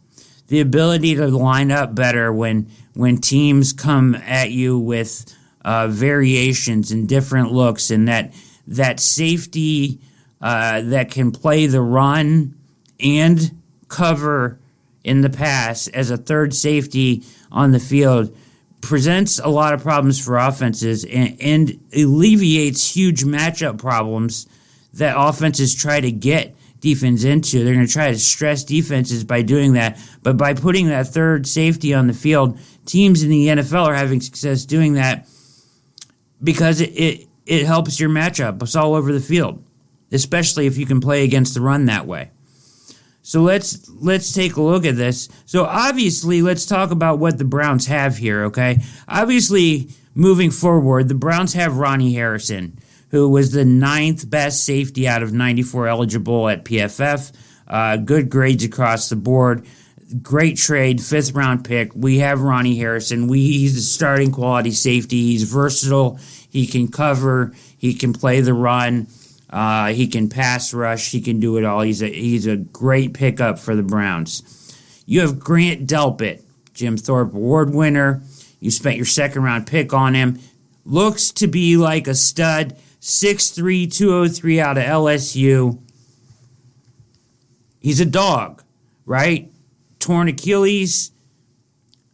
the 0.47 0.59
ability 0.59 1.15
to 1.15 1.27
line 1.27 1.71
up 1.71 1.95
better 1.95 2.31
when 2.31 2.69
when 2.93 3.17
teams 3.17 3.71
come 3.71 4.15
at 4.15 4.51
you 4.51 4.77
with 4.77 5.33
uh, 5.63 5.87
variations 5.87 6.91
and 6.91 7.07
different 7.07 7.51
looks, 7.51 7.91
and 7.91 8.07
that 8.07 8.33
that 8.67 8.99
safety 8.99 9.99
uh, 10.41 10.81
that 10.81 11.11
can 11.11 11.31
play 11.31 11.65
the 11.65 11.81
run 11.81 12.55
and 12.99 13.51
cover 13.87 14.59
in 15.03 15.21
the 15.21 15.29
pass 15.29 15.87
as 15.89 16.11
a 16.11 16.17
third 16.17 16.53
safety 16.53 17.23
on 17.51 17.71
the 17.71 17.79
field 17.79 18.35
presents 18.81 19.39
a 19.39 19.47
lot 19.49 19.73
of 19.73 19.81
problems 19.81 20.23
for 20.23 20.37
offenses 20.37 21.03
and, 21.05 21.35
and 21.41 21.79
alleviates 21.95 22.95
huge 22.95 23.23
matchup 23.23 23.77
problems 23.77 24.47
that 24.93 25.15
offenses 25.17 25.75
try 25.75 25.99
to 25.99 26.11
get 26.11 26.55
defense 26.79 27.23
into. 27.23 27.63
They're 27.63 27.73
going 27.73 27.85
to 27.85 27.91
try 27.91 28.11
to 28.11 28.19
stress 28.19 28.63
defenses 28.63 29.23
by 29.23 29.41
doing 29.41 29.73
that. 29.73 29.99
But 30.23 30.37
by 30.37 30.53
putting 30.53 30.87
that 30.87 31.07
third 31.07 31.47
safety 31.47 31.93
on 31.93 32.07
the 32.07 32.13
field, 32.13 32.59
teams 32.85 33.23
in 33.23 33.29
the 33.29 33.47
NFL 33.47 33.87
are 33.87 33.95
having 33.95 34.21
success 34.21 34.65
doing 34.65 34.93
that 34.93 35.27
because 36.41 36.81
it, 36.81 36.91
it, 36.91 37.27
it 37.45 37.65
helps 37.65 37.99
your 37.99 38.09
matchup. 38.09 38.61
It's 38.61 38.75
all 38.75 38.95
over 38.95 39.11
the 39.11 39.19
field, 39.19 39.63
especially 40.11 40.67
if 40.67 40.77
you 40.77 40.85
can 40.85 40.99
play 40.99 41.23
against 41.23 41.53
the 41.53 41.61
run 41.61 41.85
that 41.85 42.05
way. 42.05 42.31
So 43.21 43.41
let's 43.41 43.87
let's 43.89 44.31
take 44.31 44.55
a 44.55 44.61
look 44.61 44.85
at 44.85 44.95
this. 44.95 45.29
So 45.45 45.65
obviously, 45.65 46.41
let's 46.41 46.65
talk 46.65 46.89
about 46.89 47.19
what 47.19 47.37
the 47.37 47.45
Browns 47.45 47.85
have 47.85 48.17
here, 48.17 48.45
okay? 48.45 48.81
Obviously, 49.07 49.89
moving 50.15 50.49
forward, 50.49 51.09
the 51.09 51.15
Browns 51.15 51.53
have 51.53 51.77
Ronnie 51.77 52.13
Harrison 52.13 52.79
who 53.09 53.29
was 53.29 53.51
the 53.51 53.65
ninth 53.65 54.29
best 54.29 54.65
safety 54.65 55.07
out 55.07 55.23
of 55.23 55.33
94 55.33 55.87
eligible 55.87 56.49
at 56.49 56.65
PFF. 56.65 57.31
Uh, 57.67 57.97
good 57.97 58.29
grades 58.29 58.63
across 58.63 59.09
the 59.09 59.15
board. 59.15 59.65
Great 60.23 60.57
trade, 60.57 61.01
fifth 61.01 61.33
round 61.33 61.63
pick. 61.63 61.91
We 61.95 62.19
have 62.19 62.41
Ronnie 62.41 62.77
Harrison. 62.77 63.27
We, 63.27 63.41
he's 63.41 63.77
a 63.77 63.81
starting 63.81 64.31
quality 64.31 64.71
safety. 64.71 65.17
He's 65.27 65.43
versatile. 65.43 66.19
He 66.49 66.65
can 66.65 66.87
cover. 66.87 67.53
He 67.77 67.93
can 67.93 68.13
play 68.13 68.41
the 68.41 68.53
run. 68.53 69.07
Uh, 69.49 69.87
he 69.87 70.07
can 70.07 70.29
pass 70.29 70.73
rush. 70.73 71.11
He 71.11 71.21
can 71.21 71.39
do 71.39 71.57
it 71.57 71.65
all. 71.65 71.81
He's 71.81 72.01
a 72.01 72.07
he's 72.07 72.47
a 72.47 72.57
great 72.57 73.13
pickup 73.13 73.59
for 73.59 73.75
the 73.75 73.83
Browns. 73.83 74.43
You 75.05 75.21
have 75.21 75.39
Grant 75.39 75.87
Delpit, 75.87 76.41
Jim 76.73 76.97
Thorpe 76.97 77.33
Award 77.33 77.73
winner. 77.73 78.21
You 78.59 78.71
spent 78.71 78.97
your 78.97 79.05
second 79.05 79.43
round 79.43 79.65
pick 79.67 79.93
on 79.93 80.13
him. 80.13 80.39
Looks 80.85 81.31
to 81.33 81.47
be 81.47 81.77
like 81.77 82.07
a 82.07 82.15
stud. 82.15 82.77
6'3, 83.01 83.91
203 83.91 84.59
out 84.59 84.77
of 84.77 84.83
LSU. 84.83 85.79
He's 87.79 87.99
a 87.99 88.05
dog, 88.05 88.63
right? 89.05 89.51
Torn 89.99 90.27
Achilles 90.27 91.11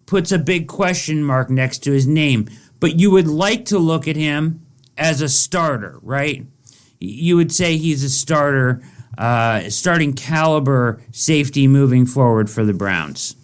puts 0.05 0.31
a 0.31 0.37
big 0.37 0.67
question 0.67 1.23
mark 1.23 1.49
next 1.49 1.79
to 1.79 1.91
his 1.91 2.07
name. 2.07 2.49
But 2.79 2.99
you 2.99 3.09
would 3.11 3.27
like 3.27 3.65
to 3.65 3.79
look 3.79 4.07
at 4.07 4.15
him 4.15 4.61
as 4.97 5.21
a 5.21 5.29
starter, 5.29 5.99
right? 6.01 6.45
You 6.99 7.35
would 7.35 7.51
say 7.51 7.77
he's 7.77 8.03
a 8.03 8.09
starter, 8.09 8.81
uh, 9.17 9.69
starting 9.69 10.13
caliber 10.13 11.01
safety 11.11 11.67
moving 11.67 12.05
forward 12.05 12.49
for 12.49 12.63
the 12.63 12.73
Browns. 12.73 13.35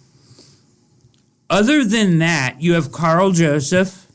Other 1.50 1.84
than 1.84 2.18
that, 2.18 2.62
you 2.62 2.74
have 2.74 2.92
Karl 2.92 3.32
Joseph, 3.32 4.06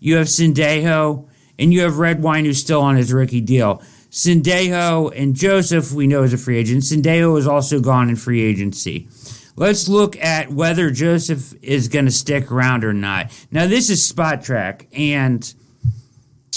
you 0.00 0.16
have 0.16 0.28
Sendejo, 0.28 1.28
and 1.58 1.72
you 1.72 1.82
have 1.82 1.98
Redwine 1.98 2.44
who's 2.44 2.60
still 2.60 2.80
on 2.80 2.96
his 2.96 3.12
rookie 3.12 3.40
deal. 3.40 3.82
Sendejo 4.10 5.12
and 5.16 5.34
Joseph, 5.34 5.92
we 5.92 6.06
know 6.06 6.22
is 6.22 6.32
a 6.32 6.38
free 6.38 6.58
agent. 6.58 6.82
Sendejo 6.82 7.36
is 7.38 7.46
also 7.46 7.80
gone 7.80 8.08
in 8.08 8.16
free 8.16 8.42
agency. 8.42 9.08
Let's 9.56 9.88
look 9.88 10.16
at 10.16 10.50
whether 10.50 10.90
Joseph 10.90 11.54
is 11.62 11.88
going 11.88 12.06
to 12.06 12.10
stick 12.10 12.50
around 12.50 12.84
or 12.84 12.92
not. 12.92 13.32
Now, 13.52 13.66
this 13.66 13.88
is 13.88 14.12
Spotrac, 14.12 14.86
and 14.92 15.54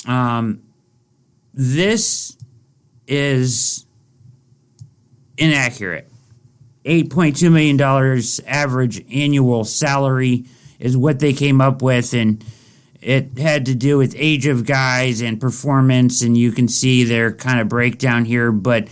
um, 0.08 0.64
this 1.54 2.38
is 3.08 3.86
inaccurate. 5.38 6.10
$8.2 6.86 7.52
million 7.52 7.80
average 8.48 9.06
annual 9.14 9.64
salary 9.64 10.46
is 10.80 10.96
what 10.96 11.20
they 11.20 11.34
came 11.34 11.60
up 11.62 11.82
with, 11.82 12.14
and 12.14 12.44
it 13.02 13.38
had 13.38 13.66
to 13.68 13.76
do 13.76 13.98
with 13.98 14.16
age 14.18 14.48
of 14.48 14.66
guys 14.66 15.22
and 15.22 15.40
performance, 15.40 16.22
and 16.22 16.38
you 16.38 16.52
can 16.52 16.68
see 16.68 17.04
their 17.04 17.32
kind 17.34 17.60
of 17.60 17.70
breakdown 17.70 18.26
here. 18.26 18.52
But 18.52 18.88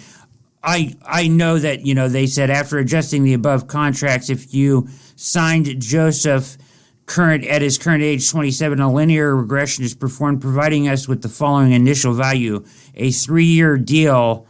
I 0.64 0.96
I 1.06 1.28
know 1.28 1.60
that 1.60 1.86
you 1.86 1.96
know 1.96 2.08
they 2.08 2.28
said 2.28 2.50
after 2.50 2.78
adjusting 2.78 3.24
the 3.24 3.34
above 3.34 3.68
contracts, 3.68 4.30
if 4.30 4.54
you 4.54 4.88
signed 5.16 5.80
Joseph 5.82 6.58
current 7.06 7.46
at 7.46 7.62
his 7.62 7.78
current 7.78 8.02
age 8.02 8.30
27 8.30 8.80
a 8.80 8.92
linear 8.92 9.36
regression 9.36 9.84
is 9.84 9.94
performed 9.94 10.42
providing 10.42 10.88
us 10.88 11.08
with 11.08 11.22
the 11.22 11.30
following 11.30 11.72
initial 11.72 12.14
value 12.14 12.66
a 12.96 13.12
three-year 13.12 13.78
deal 13.78 14.48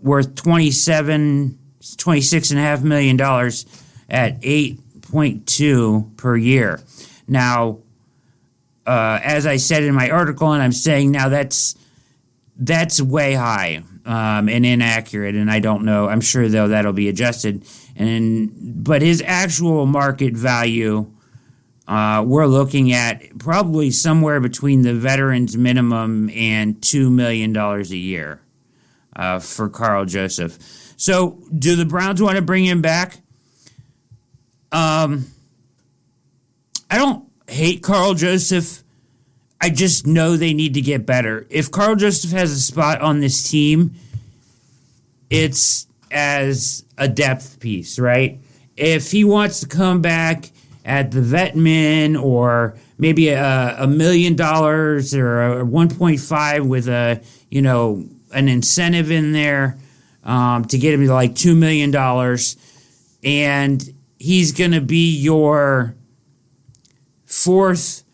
worth 0.00 0.34
27 0.34 1.56
26 1.96 2.50
and 2.50 2.58
a 2.58 2.62
half 2.62 2.82
million 2.82 3.16
dollars 3.16 3.64
at 4.10 4.40
8.2 4.40 6.16
per 6.16 6.36
year 6.36 6.80
now 7.28 7.78
uh, 8.86 9.20
as 9.22 9.46
I 9.46 9.56
said 9.56 9.82
in 9.82 9.94
my 9.94 10.10
article, 10.10 10.52
and 10.52 10.62
I'm 10.62 10.72
saying 10.72 11.10
now 11.10 11.28
that's 11.28 11.76
that's 12.56 13.00
way 13.00 13.34
high 13.34 13.82
um, 14.04 14.48
and 14.48 14.64
inaccurate, 14.66 15.34
and 15.34 15.50
I 15.50 15.60
don't 15.60 15.84
know. 15.84 16.08
I'm 16.08 16.20
sure 16.20 16.48
though 16.48 16.68
that'll 16.68 16.92
be 16.92 17.08
adjusted. 17.08 17.64
And 17.96 18.84
but 18.84 19.02
his 19.02 19.22
actual 19.24 19.86
market 19.86 20.34
value, 20.34 21.10
uh, 21.88 22.24
we're 22.26 22.46
looking 22.46 22.92
at 22.92 23.38
probably 23.38 23.90
somewhere 23.90 24.40
between 24.40 24.82
the 24.82 24.94
veterans 24.94 25.56
minimum 25.56 26.30
and 26.30 26.82
two 26.82 27.10
million 27.10 27.52
dollars 27.52 27.90
a 27.90 27.96
year 27.96 28.40
uh, 29.16 29.38
for 29.38 29.68
Karl 29.68 30.04
Joseph. 30.04 30.58
So, 30.96 31.42
do 31.56 31.76
the 31.76 31.84
Browns 31.84 32.22
want 32.22 32.36
to 32.36 32.42
bring 32.42 32.64
him 32.64 32.80
back? 32.80 33.18
Um, 34.70 35.26
I 36.90 36.98
don't 36.98 37.23
hate 37.48 37.82
Karl 37.82 38.14
Joseph. 38.14 38.82
I 39.60 39.70
just 39.70 40.06
know 40.06 40.36
they 40.36 40.52
need 40.52 40.74
to 40.74 40.80
get 40.80 41.06
better. 41.06 41.46
If 41.48 41.70
Karl 41.70 41.96
Joseph 41.96 42.32
has 42.32 42.52
a 42.52 42.60
spot 42.60 43.00
on 43.00 43.20
this 43.20 43.50
team, 43.50 43.94
it's 45.30 45.86
as 46.10 46.84
a 46.98 47.08
depth 47.08 47.60
piece, 47.60 47.98
right? 47.98 48.38
If 48.76 49.10
he 49.10 49.24
wants 49.24 49.60
to 49.60 49.66
come 49.66 50.00
back 50.00 50.50
at 50.84 51.10
the 51.10 51.20
Vetman 51.20 52.20
or 52.20 52.76
maybe 52.98 53.28
a, 53.28 53.76
a 53.78 53.86
million 53.86 54.36
dollars 54.36 55.14
or 55.14 55.60
a 55.60 55.64
1.5 55.64 56.66
with 56.66 56.88
a 56.88 57.22
you 57.50 57.62
know 57.62 58.04
an 58.32 58.48
incentive 58.48 59.10
in 59.10 59.32
there 59.32 59.78
um, 60.24 60.64
to 60.66 60.78
get 60.78 60.94
him 60.94 61.06
to 61.06 61.12
like 61.12 61.34
two 61.34 61.54
million 61.54 61.90
dollars, 61.90 62.56
and 63.22 63.94
he's 64.18 64.52
going 64.52 64.72
to 64.72 64.80
be 64.80 65.16
your 65.16 65.94
fourth 67.34 68.04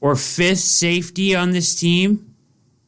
or 0.00 0.16
fifth 0.16 0.60
safety 0.60 1.34
on 1.36 1.50
this 1.50 1.78
team. 1.78 2.34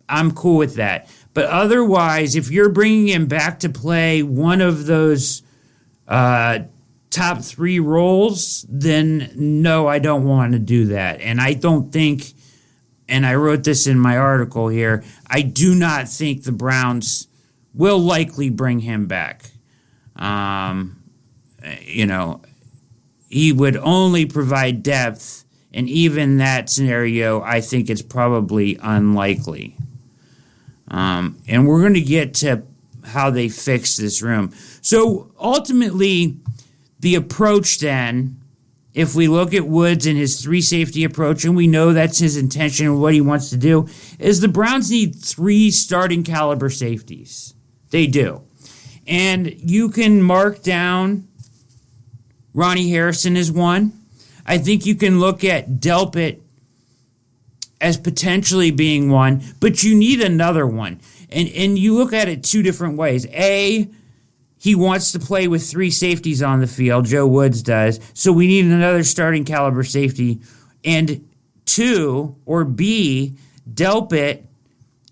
I'm 0.08 0.32
cool 0.32 0.56
with 0.56 0.76
that. 0.76 1.08
But 1.34 1.46
otherwise, 1.46 2.36
if 2.36 2.50
you're 2.50 2.70
bringing 2.70 3.08
him 3.08 3.26
back 3.26 3.60
to 3.60 3.68
play 3.68 4.22
one 4.22 4.60
of 4.60 4.86
those 4.86 5.42
uh, 6.08 6.60
top 7.10 7.42
three 7.42 7.80
roles, 7.80 8.64
then 8.68 9.30
no, 9.36 9.86
I 9.86 9.98
don't 9.98 10.24
want 10.24 10.52
to 10.52 10.58
do 10.58 10.86
that. 10.86 11.20
And 11.20 11.40
I 11.40 11.52
don't 11.52 11.92
think, 11.92 12.32
and 13.08 13.26
I 13.26 13.34
wrote 13.34 13.64
this 13.64 13.86
in 13.86 13.98
my 13.98 14.16
article 14.16 14.68
here, 14.68 15.04
I 15.26 15.42
do 15.42 15.74
not 15.74 16.08
think 16.08 16.44
the 16.44 16.52
Browns 16.52 17.28
will 17.74 17.98
likely 17.98 18.48
bring 18.48 18.80
him 18.80 19.06
back. 19.06 19.50
Um, 20.16 21.02
you 21.82 22.06
know, 22.06 22.42
he 23.28 23.52
would 23.52 23.76
only 23.76 24.26
provide 24.26 24.82
depth, 24.82 25.43
and 25.74 25.88
even 25.88 26.38
that 26.38 26.70
scenario, 26.70 27.42
I 27.42 27.60
think 27.60 27.90
it's 27.90 28.00
probably 28.00 28.78
unlikely. 28.80 29.76
Um, 30.88 31.38
and 31.48 31.66
we're 31.66 31.80
going 31.80 31.94
to 31.94 32.00
get 32.00 32.34
to 32.34 32.62
how 33.04 33.30
they 33.30 33.48
fix 33.48 33.96
this 33.96 34.22
room. 34.22 34.52
So 34.80 35.32
ultimately, 35.38 36.36
the 37.00 37.16
approach 37.16 37.80
then, 37.80 38.40
if 38.94 39.16
we 39.16 39.26
look 39.26 39.52
at 39.52 39.66
Woods 39.66 40.06
and 40.06 40.16
his 40.16 40.40
three 40.40 40.60
safety 40.60 41.02
approach, 41.02 41.44
and 41.44 41.56
we 41.56 41.66
know 41.66 41.92
that's 41.92 42.20
his 42.20 42.36
intention 42.36 42.86
and 42.86 43.00
what 43.00 43.12
he 43.12 43.20
wants 43.20 43.50
to 43.50 43.56
do, 43.56 43.88
is 44.20 44.40
the 44.40 44.48
Browns 44.48 44.90
need 44.90 45.16
three 45.16 45.72
starting 45.72 46.22
caliber 46.22 46.70
safeties. 46.70 47.54
They 47.90 48.06
do. 48.06 48.42
And 49.06 49.52
you 49.58 49.90
can 49.90 50.22
mark 50.22 50.62
down 50.62 51.26
Ronnie 52.54 52.90
Harrison 52.90 53.36
as 53.36 53.50
one. 53.50 54.03
I 54.46 54.58
think 54.58 54.86
you 54.86 54.94
can 54.94 55.20
look 55.20 55.44
at 55.44 55.68
Delpit 55.72 56.40
as 57.80 57.96
potentially 57.98 58.70
being 58.70 59.10
one, 59.10 59.42
but 59.60 59.82
you 59.82 59.94
need 59.94 60.20
another 60.20 60.66
one. 60.66 61.00
And 61.30 61.48
and 61.48 61.78
you 61.78 61.94
look 61.94 62.12
at 62.12 62.28
it 62.28 62.44
two 62.44 62.62
different 62.62 62.96
ways. 62.96 63.26
A 63.26 63.88
he 64.64 64.74
wants 64.74 65.12
to 65.12 65.18
play 65.18 65.46
with 65.46 65.68
three 65.68 65.90
safeties 65.90 66.42
on 66.42 66.60
the 66.60 66.66
field. 66.66 67.04
Joe 67.04 67.26
Woods 67.26 67.62
does. 67.62 68.00
So 68.14 68.32
we 68.32 68.46
need 68.46 68.64
another 68.64 69.04
starting 69.04 69.44
caliber 69.44 69.84
safety. 69.84 70.40
And 70.82 71.28
two, 71.66 72.36
or 72.46 72.64
B, 72.64 73.36
Delpit 73.70 74.44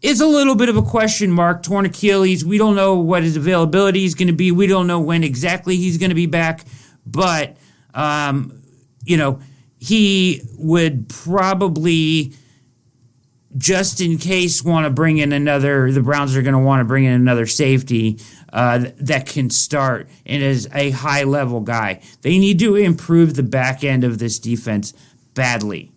is 0.00 0.22
a 0.22 0.26
little 0.26 0.54
bit 0.54 0.70
of 0.70 0.78
a 0.78 0.82
question 0.82 1.30
mark. 1.30 1.62
Torn 1.62 1.84
Achilles. 1.84 2.46
We 2.46 2.56
don't 2.56 2.74
know 2.74 2.94
what 2.94 3.24
his 3.24 3.36
availability 3.36 4.06
is 4.06 4.14
going 4.14 4.28
to 4.28 4.32
be. 4.32 4.52
We 4.52 4.66
don't 4.66 4.86
know 4.86 5.00
when 5.00 5.22
exactly 5.22 5.76
he's 5.76 5.98
going 5.98 6.08
to 6.08 6.14
be 6.14 6.24
back. 6.24 6.64
But, 7.04 7.58
um, 7.92 8.61
you 9.04 9.16
know, 9.16 9.40
he 9.78 10.42
would 10.58 11.08
probably 11.08 12.32
just 13.56 14.00
in 14.00 14.16
case 14.16 14.62
want 14.62 14.86
to 14.86 14.90
bring 14.90 15.18
in 15.18 15.32
another 15.32 15.92
the 15.92 16.00
browns 16.00 16.34
are 16.34 16.42
going 16.42 16.54
to 16.54 16.58
want 16.58 16.80
to 16.80 16.84
bring 16.84 17.04
in 17.04 17.12
another 17.12 17.46
safety 17.46 18.18
uh, 18.52 18.86
that 18.96 19.26
can 19.26 19.50
start 19.50 20.08
and 20.24 20.42
is 20.42 20.68
a 20.72 20.90
high 20.90 21.24
level 21.24 21.60
guy. 21.60 22.00
They 22.22 22.38
need 22.38 22.58
to 22.60 22.76
improve 22.76 23.34
the 23.34 23.42
back 23.42 23.84
end 23.84 24.04
of 24.04 24.18
this 24.18 24.38
defense 24.38 24.94
badly 25.34 25.90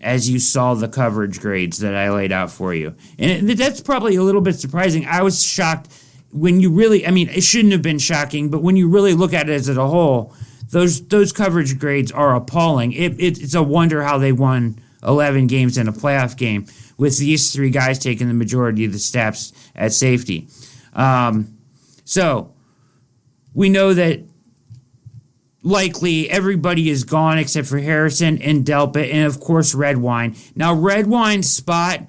as 0.00 0.28
you 0.28 0.38
saw 0.38 0.74
the 0.74 0.88
coverage 0.88 1.40
grades 1.40 1.78
that 1.78 1.94
i 1.94 2.10
laid 2.10 2.32
out 2.32 2.50
for 2.50 2.74
you. 2.74 2.94
And 3.18 3.48
that's 3.50 3.80
probably 3.80 4.16
a 4.16 4.22
little 4.22 4.40
bit 4.40 4.56
surprising. 4.56 5.06
I 5.06 5.22
was 5.22 5.44
shocked 5.44 5.88
when 6.32 6.60
you 6.60 6.70
really 6.70 7.06
i 7.06 7.10
mean 7.10 7.28
it 7.30 7.42
shouldn't 7.42 7.72
have 7.72 7.82
been 7.82 7.98
shocking 7.98 8.50
but 8.50 8.62
when 8.62 8.76
you 8.76 8.88
really 8.88 9.14
look 9.14 9.32
at 9.32 9.48
it 9.48 9.52
as 9.52 9.68
a 9.68 9.86
whole 9.86 10.34
those 10.70 11.06
those 11.08 11.32
coverage 11.32 11.78
grades 11.78 12.10
are 12.12 12.34
appalling 12.34 12.92
it, 12.92 13.12
it, 13.20 13.40
it's 13.40 13.54
a 13.54 13.62
wonder 13.62 14.02
how 14.02 14.18
they 14.18 14.32
won 14.32 14.78
11 15.06 15.46
games 15.46 15.78
in 15.78 15.88
a 15.88 15.92
playoff 15.92 16.36
game 16.36 16.66
with 16.96 17.18
these 17.18 17.52
three 17.52 17.70
guys 17.70 17.98
taking 17.98 18.28
the 18.28 18.34
majority 18.34 18.84
of 18.84 18.92
the 18.92 18.98
steps 18.98 19.52
at 19.74 19.92
safety. 19.92 20.48
Um, 20.94 21.58
so 22.04 22.54
we 23.54 23.68
know 23.68 23.94
that 23.94 24.20
likely 25.62 26.30
everybody 26.30 26.88
is 26.88 27.04
gone 27.04 27.38
except 27.38 27.66
for 27.66 27.78
Harrison 27.78 28.40
and 28.40 28.64
Delpit, 28.64 29.12
and 29.12 29.26
of 29.26 29.40
course 29.40 29.74
Redwine. 29.74 30.36
Now 30.54 30.74
Red 30.74 31.06
Redwine's 31.06 31.50
spot 31.50 32.06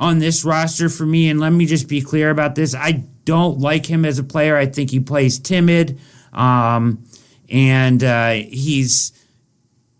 on 0.00 0.18
this 0.18 0.44
roster 0.44 0.88
for 0.88 1.06
me, 1.06 1.28
and 1.28 1.38
let 1.38 1.50
me 1.50 1.66
just 1.66 1.88
be 1.88 2.00
clear 2.00 2.30
about 2.30 2.54
this: 2.54 2.74
I 2.74 3.04
don't 3.24 3.58
like 3.58 3.86
him 3.86 4.04
as 4.04 4.18
a 4.18 4.24
player. 4.24 4.56
I 4.56 4.66
think 4.66 4.90
he 4.90 5.00
plays 5.00 5.38
timid, 5.38 6.00
um, 6.32 7.04
and 7.54 8.02
uh, 8.02 8.32
he's 8.32 9.12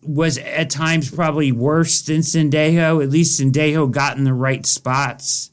was 0.02 0.38
at 0.38 0.68
times 0.68 1.08
probably 1.08 1.52
worse 1.52 2.02
than 2.02 2.20
Sendejo. 2.20 3.00
At 3.00 3.10
least 3.10 3.40
Sendejo 3.40 3.90
got 3.90 4.18
in 4.18 4.24
the 4.24 4.34
right 4.34 4.66
spots 4.66 5.52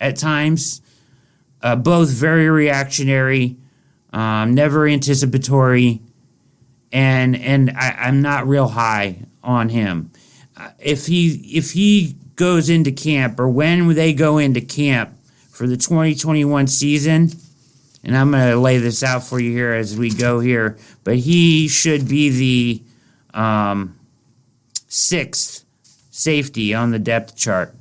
at 0.00 0.16
times. 0.16 0.80
Uh, 1.60 1.76
both 1.76 2.08
very 2.08 2.48
reactionary, 2.48 3.56
um, 4.14 4.54
never 4.54 4.88
anticipatory, 4.88 6.00
and 6.90 7.36
and 7.36 7.70
I, 7.70 8.08
am 8.08 8.22
not 8.22 8.48
real 8.48 8.68
high 8.68 9.26
on 9.44 9.68
him. 9.68 10.10
Uh, 10.56 10.70
if 10.78 11.06
he 11.06 11.34
if 11.54 11.72
he 11.72 12.16
goes 12.34 12.70
into 12.70 12.90
camp 12.90 13.38
or 13.38 13.48
when 13.48 13.88
they 13.94 14.14
go 14.14 14.38
into 14.38 14.62
camp 14.62 15.14
for 15.50 15.66
the 15.66 15.76
2021 15.76 16.66
season, 16.66 17.30
and 18.04 18.16
I'm 18.16 18.30
going 18.32 18.50
to 18.50 18.58
lay 18.58 18.78
this 18.78 19.02
out 19.02 19.22
for 19.22 19.38
you 19.38 19.52
here 19.52 19.72
as 19.72 19.96
we 19.96 20.10
go 20.10 20.40
here, 20.40 20.76
but 21.04 21.16
he 21.16 21.68
should 21.68 22.08
be 22.08 22.82
the 23.32 23.38
um, 23.38 23.98
sixth 24.88 25.64
safety 26.10 26.74
on 26.74 26.90
the 26.90 26.98
depth 26.98 27.36
chart. 27.36 27.74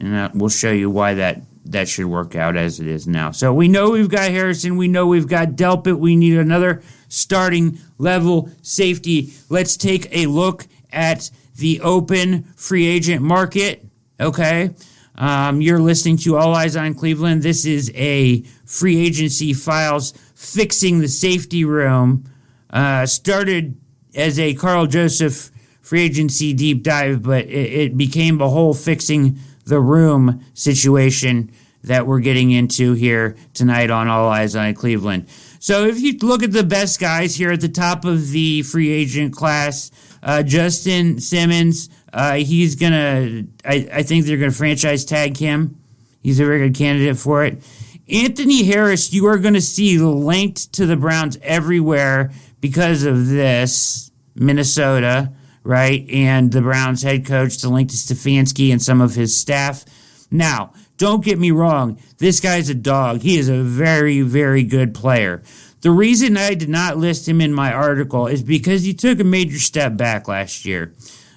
And 0.00 0.34
we'll 0.34 0.50
show 0.50 0.72
you 0.72 0.90
why 0.90 1.14
that, 1.14 1.42
that 1.66 1.88
should 1.88 2.06
work 2.06 2.34
out 2.34 2.56
as 2.56 2.80
it 2.80 2.86
is 2.86 3.06
now. 3.06 3.30
So 3.30 3.54
we 3.54 3.68
know 3.68 3.90
we've 3.90 4.08
got 4.08 4.30
Harrison. 4.30 4.76
We 4.76 4.88
know 4.88 5.06
we've 5.06 5.28
got 5.28 5.50
Delpit. 5.50 5.98
We 5.98 6.16
need 6.16 6.36
another 6.36 6.82
starting 7.08 7.78
level 7.98 8.50
safety. 8.62 9.32
Let's 9.48 9.76
take 9.76 10.08
a 10.10 10.26
look 10.26 10.66
at 10.92 11.30
the 11.56 11.80
open 11.80 12.42
free 12.56 12.86
agent 12.86 13.22
market. 13.22 13.84
Okay. 14.20 14.70
Um, 15.16 15.60
you're 15.60 15.78
listening 15.78 16.16
to 16.18 16.36
All 16.36 16.54
Eyes 16.54 16.76
on 16.76 16.94
Cleveland. 16.94 17.42
This 17.42 17.64
is 17.64 17.90
a 17.94 18.42
free 18.64 19.04
agency 19.04 19.52
files 19.52 20.12
fixing 20.34 20.98
the 21.00 21.08
safety 21.08 21.64
room. 21.64 22.24
Uh, 22.70 23.06
started 23.06 23.80
as 24.14 24.38
a 24.38 24.54
Karl 24.54 24.86
Joseph 24.86 25.50
free 25.80 26.02
agency 26.02 26.52
deep 26.52 26.82
dive, 26.82 27.22
but 27.22 27.44
it, 27.44 27.72
it 27.72 27.96
became 27.96 28.40
a 28.40 28.48
whole 28.48 28.74
fixing 28.74 29.38
the 29.64 29.80
room 29.80 30.44
situation 30.54 31.52
that 31.84 32.06
we're 32.06 32.20
getting 32.20 32.50
into 32.50 32.94
here 32.94 33.36
tonight 33.52 33.90
on 33.90 34.08
All 34.08 34.28
Eyes 34.28 34.56
on 34.56 34.74
Cleveland. 34.74 35.28
So 35.60 35.84
if 35.84 36.00
you 36.00 36.16
look 36.18 36.42
at 36.42 36.52
the 36.52 36.64
best 36.64 36.98
guys 36.98 37.36
here 37.36 37.52
at 37.52 37.60
the 37.60 37.68
top 37.68 38.04
of 38.04 38.30
the 38.30 38.62
free 38.62 38.90
agent 38.90 39.34
class, 39.34 39.90
uh, 40.22 40.42
Justin 40.42 41.20
Simmons, 41.20 41.90
uh, 42.14 42.34
he's 42.34 42.76
gonna. 42.76 43.44
I, 43.64 43.88
I 43.92 44.02
think 44.04 44.24
they're 44.24 44.38
gonna 44.38 44.52
franchise 44.52 45.04
tag 45.04 45.36
him. 45.36 45.80
He's 46.22 46.40
a 46.40 46.44
very 46.44 46.60
good 46.60 46.78
candidate 46.78 47.18
for 47.18 47.44
it. 47.44 47.62
Anthony 48.08 48.64
Harris, 48.64 49.12
you 49.12 49.26
are 49.26 49.38
going 49.38 49.54
to 49.54 49.62
see 49.62 49.98
linked 49.98 50.74
to 50.74 50.86
the 50.86 50.96
Browns 50.96 51.38
everywhere 51.42 52.32
because 52.60 53.04
of 53.04 53.28
this 53.28 54.10
Minnesota, 54.34 55.32
right? 55.62 56.08
And 56.10 56.52
the 56.52 56.60
Browns 56.60 57.02
head 57.02 57.26
coach 57.26 57.58
the 57.58 57.70
link 57.70 57.90
to 57.90 57.96
Stefanski 57.96 58.70
and 58.70 58.80
some 58.80 59.00
of 59.00 59.14
his 59.14 59.38
staff. 59.38 59.84
Now, 60.30 60.72
don't 60.96 61.24
get 61.24 61.38
me 61.38 61.50
wrong, 61.50 61.98
this 62.18 62.40
guy's 62.40 62.68
a 62.68 62.74
dog. 62.74 63.20
He 63.20 63.38
is 63.38 63.48
a 63.48 63.62
very, 63.62 64.20
very 64.20 64.62
good 64.62 64.94
player. 64.94 65.42
The 65.80 65.90
reason 65.90 66.36
I 66.36 66.54
did 66.54 66.68
not 66.68 66.96
list 66.96 67.28
him 67.28 67.40
in 67.40 67.52
my 67.52 67.72
article 67.72 68.26
is 68.26 68.42
because 68.42 68.82
he 68.82 68.94
took 68.94 69.18
a 69.18 69.24
major 69.24 69.58
step 69.58 69.96
back 69.96 70.28
last 70.28 70.64
year. 70.64 70.94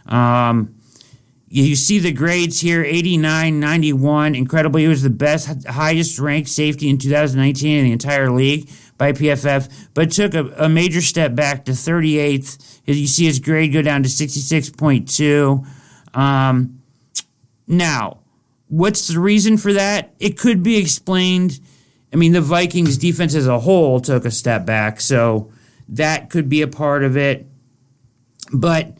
Um, 0.08 0.78
you 1.50 1.76
see 1.78 2.00
the 2.00 2.12
grades 2.12 2.60
here 2.60 2.84
89, 2.84 3.60
91. 3.60 4.36
Incredibly, 4.36 4.82
he 4.82 4.88
was 4.88 5.02
the 5.02 5.10
best, 5.10 5.66
highest 5.66 6.20
ranked 6.20 6.50
safety 6.50 6.90
in 6.90 6.98
2019 6.98 7.78
in 7.78 7.86
the 7.86 7.92
entire 7.94 8.30
league 8.30 8.70
by 8.98 9.14
PFF, 9.14 9.88
but 9.94 10.12
took 10.12 10.34
a, 10.34 10.48
a 10.58 10.68
major 10.68 11.02
step 11.02 11.36
back 11.36 11.66
to 11.66 11.72
38th. 11.72 12.82
You 12.86 13.08
see 13.08 13.26
his 13.26 13.40
grade 13.40 13.72
go 13.72 13.82
down 13.82 14.04
to 14.04 14.10
66.2. 14.10 15.66
Um, 16.18 16.82
now, 17.66 18.20
what's 18.68 19.08
the 19.08 19.20
reason 19.20 19.58
for 19.58 19.72
that? 19.74 20.14
It 20.20 20.38
could 20.38 20.64
be 20.64 20.78
explained. 20.78 21.62
I 22.12 22.18
mean, 22.18 22.34
the 22.34 22.42
Vikings 22.42 22.98
defense 22.98 23.36
as 23.36 23.48
a 23.48 23.60
whole 23.60 24.02
took 24.02 24.26
a 24.26 24.32
step 24.32 24.66
back, 24.66 25.00
so 25.00 25.52
that 25.90 26.30
could 26.30 26.50
be 26.50 26.62
a 26.62 26.68
part 26.68 27.04
of 27.04 27.16
it. 27.16 27.46
But 28.52 28.97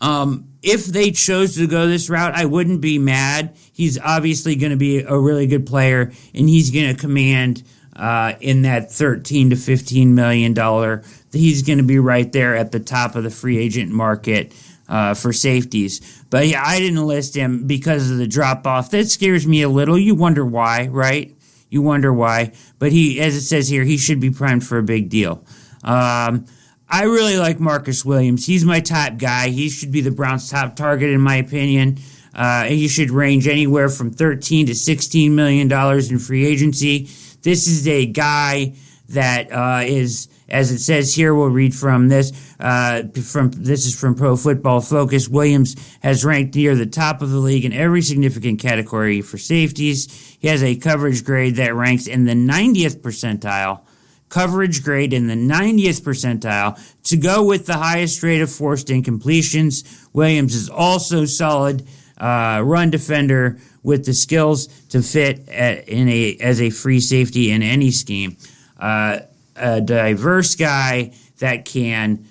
um, 0.00 0.48
if 0.62 0.86
they 0.86 1.10
chose 1.10 1.56
to 1.56 1.66
go 1.66 1.86
this 1.86 2.10
route, 2.10 2.34
I 2.34 2.44
wouldn't 2.44 2.80
be 2.80 2.98
mad. 2.98 3.56
He's 3.72 3.98
obviously 3.98 4.56
going 4.56 4.70
to 4.70 4.76
be 4.76 5.00
a 5.00 5.16
really 5.18 5.46
good 5.46 5.66
player, 5.66 6.12
and 6.34 6.48
he's 6.48 6.70
going 6.70 6.94
to 6.94 7.00
command 7.00 7.62
uh, 7.94 8.34
in 8.40 8.62
that 8.62 8.92
13 8.92 9.50
to 9.50 9.56
15 9.56 10.14
million 10.14 10.54
dollar. 10.54 11.02
He's 11.32 11.62
going 11.62 11.78
to 11.78 11.84
be 11.84 11.98
right 11.98 12.30
there 12.30 12.56
at 12.56 12.72
the 12.72 12.80
top 12.80 13.14
of 13.14 13.24
the 13.24 13.30
free 13.30 13.58
agent 13.58 13.90
market 13.90 14.52
uh, 14.88 15.14
for 15.14 15.32
safeties. 15.32 16.24
But 16.30 16.48
yeah, 16.48 16.62
I 16.64 16.78
didn't 16.78 17.06
list 17.06 17.34
him 17.34 17.66
because 17.66 18.10
of 18.10 18.18
the 18.18 18.26
drop 18.26 18.66
off. 18.66 18.90
That 18.90 19.08
scares 19.08 19.46
me 19.46 19.62
a 19.62 19.68
little. 19.68 19.98
You 19.98 20.14
wonder 20.14 20.44
why, 20.44 20.88
right? 20.88 21.34
You 21.68 21.82
wonder 21.82 22.12
why. 22.12 22.52
But 22.78 22.92
he, 22.92 23.20
as 23.20 23.34
it 23.36 23.42
says 23.42 23.68
here, 23.68 23.84
he 23.84 23.96
should 23.96 24.20
be 24.20 24.30
primed 24.30 24.66
for 24.66 24.78
a 24.78 24.82
big 24.82 25.08
deal. 25.08 25.44
Um, 25.82 26.46
I 26.88 27.04
really 27.04 27.36
like 27.36 27.58
Marcus 27.58 28.04
Williams. 28.04 28.46
He's 28.46 28.64
my 28.64 28.80
top 28.80 29.18
guy. 29.18 29.48
He 29.48 29.68
should 29.68 29.90
be 29.90 30.00
the 30.00 30.10
Browns' 30.12 30.50
top 30.50 30.76
target, 30.76 31.10
in 31.10 31.20
my 31.20 31.36
opinion. 31.36 31.98
Uh, 32.34 32.64
he 32.64 32.86
should 32.86 33.10
range 33.10 33.48
anywhere 33.48 33.88
from 33.88 34.10
13 34.10 34.66
to 34.66 34.74
16 34.74 35.34
million 35.34 35.68
dollars 35.68 36.10
in 36.10 36.18
free 36.18 36.46
agency. 36.46 37.08
This 37.42 37.66
is 37.66 37.88
a 37.88 38.06
guy 38.06 38.74
that 39.08 39.50
uh, 39.52 39.82
is, 39.84 40.28
as 40.48 40.70
it 40.70 40.78
says 40.78 41.14
here, 41.14 41.34
we'll 41.34 41.48
read 41.48 41.74
from 41.74 42.08
this. 42.08 42.32
Uh, 42.60 43.04
from 43.22 43.50
this 43.52 43.86
is 43.86 43.98
from 43.98 44.14
Pro 44.14 44.36
Football 44.36 44.80
Focus. 44.80 45.28
Williams 45.28 45.76
has 46.02 46.24
ranked 46.24 46.54
near 46.54 46.74
the 46.74 46.86
top 46.86 47.22
of 47.22 47.30
the 47.30 47.38
league 47.38 47.64
in 47.64 47.72
every 47.72 48.02
significant 48.02 48.60
category 48.60 49.22
for 49.22 49.38
safeties. 49.38 50.36
He 50.38 50.48
has 50.48 50.62
a 50.62 50.76
coverage 50.76 51.24
grade 51.24 51.56
that 51.56 51.74
ranks 51.74 52.06
in 52.06 52.26
the 52.26 52.34
90th 52.34 53.00
percentile 53.00 53.85
coverage 54.28 54.82
grade 54.82 55.12
in 55.12 55.26
the 55.28 55.34
90th 55.34 56.02
percentile 56.02 56.78
to 57.04 57.16
go 57.16 57.44
with 57.44 57.66
the 57.66 57.74
highest 57.74 58.22
rate 58.22 58.40
of 58.40 58.50
forced 58.50 58.88
incompletions. 58.88 60.08
Williams 60.12 60.54
is 60.54 60.68
also 60.68 61.24
solid 61.24 61.86
uh, 62.18 62.62
run 62.64 62.90
defender 62.90 63.58
with 63.82 64.04
the 64.04 64.14
skills 64.14 64.66
to 64.88 65.02
fit 65.02 65.48
at, 65.48 65.88
in 65.88 66.08
a 66.08 66.36
as 66.40 66.60
a 66.60 66.70
free 66.70 67.00
safety 67.00 67.50
in 67.50 67.62
any 67.62 67.90
scheme. 67.90 68.36
Uh, 68.78 69.20
a 69.54 69.80
diverse 69.80 70.54
guy 70.54 71.12
that 71.38 71.64
can 71.64 72.26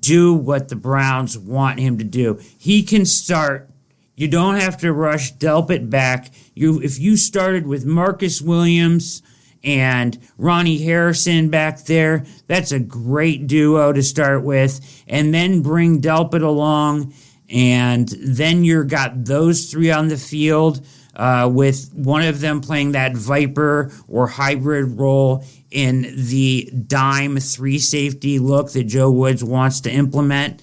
do 0.00 0.34
what 0.34 0.68
the 0.68 0.76
Browns 0.76 1.36
want 1.38 1.80
him 1.80 1.98
to 1.98 2.04
do. 2.04 2.40
He 2.58 2.82
can 2.82 3.04
start. 3.04 3.68
You 4.16 4.28
don't 4.28 4.56
have 4.56 4.76
to 4.78 4.92
rush 4.92 5.34
Delpit 5.34 5.90
back. 5.90 6.30
You 6.54 6.80
if 6.80 6.98
you 6.98 7.16
started 7.16 7.66
with 7.66 7.84
Marcus 7.84 8.40
Williams 8.40 9.22
and 9.64 10.18
Ronnie 10.36 10.82
Harrison 10.82 11.48
back 11.48 11.84
there. 11.84 12.24
That's 12.46 12.70
a 12.70 12.78
great 12.78 13.46
duo 13.46 13.92
to 13.92 14.02
start 14.02 14.44
with. 14.44 15.02
And 15.08 15.32
then 15.34 15.62
bring 15.62 16.00
Delpit 16.00 16.42
along, 16.42 17.14
and 17.48 18.08
then 18.08 18.64
you've 18.64 18.88
got 18.88 19.24
those 19.24 19.70
three 19.70 19.90
on 19.90 20.08
the 20.08 20.18
field. 20.18 20.86
Uh, 21.16 21.48
with 21.48 21.94
one 21.94 22.22
of 22.22 22.40
them 22.40 22.60
playing 22.60 22.90
that 22.90 23.16
Viper 23.16 23.92
or 24.08 24.26
hybrid 24.26 24.98
role 24.98 25.44
in 25.70 26.02
the 26.16 26.68
dime 26.88 27.36
three 27.38 27.78
safety 27.78 28.40
look 28.40 28.72
that 28.72 28.82
Joe 28.82 29.12
Woods 29.12 29.44
wants 29.44 29.80
to 29.82 29.92
implement. 29.92 30.60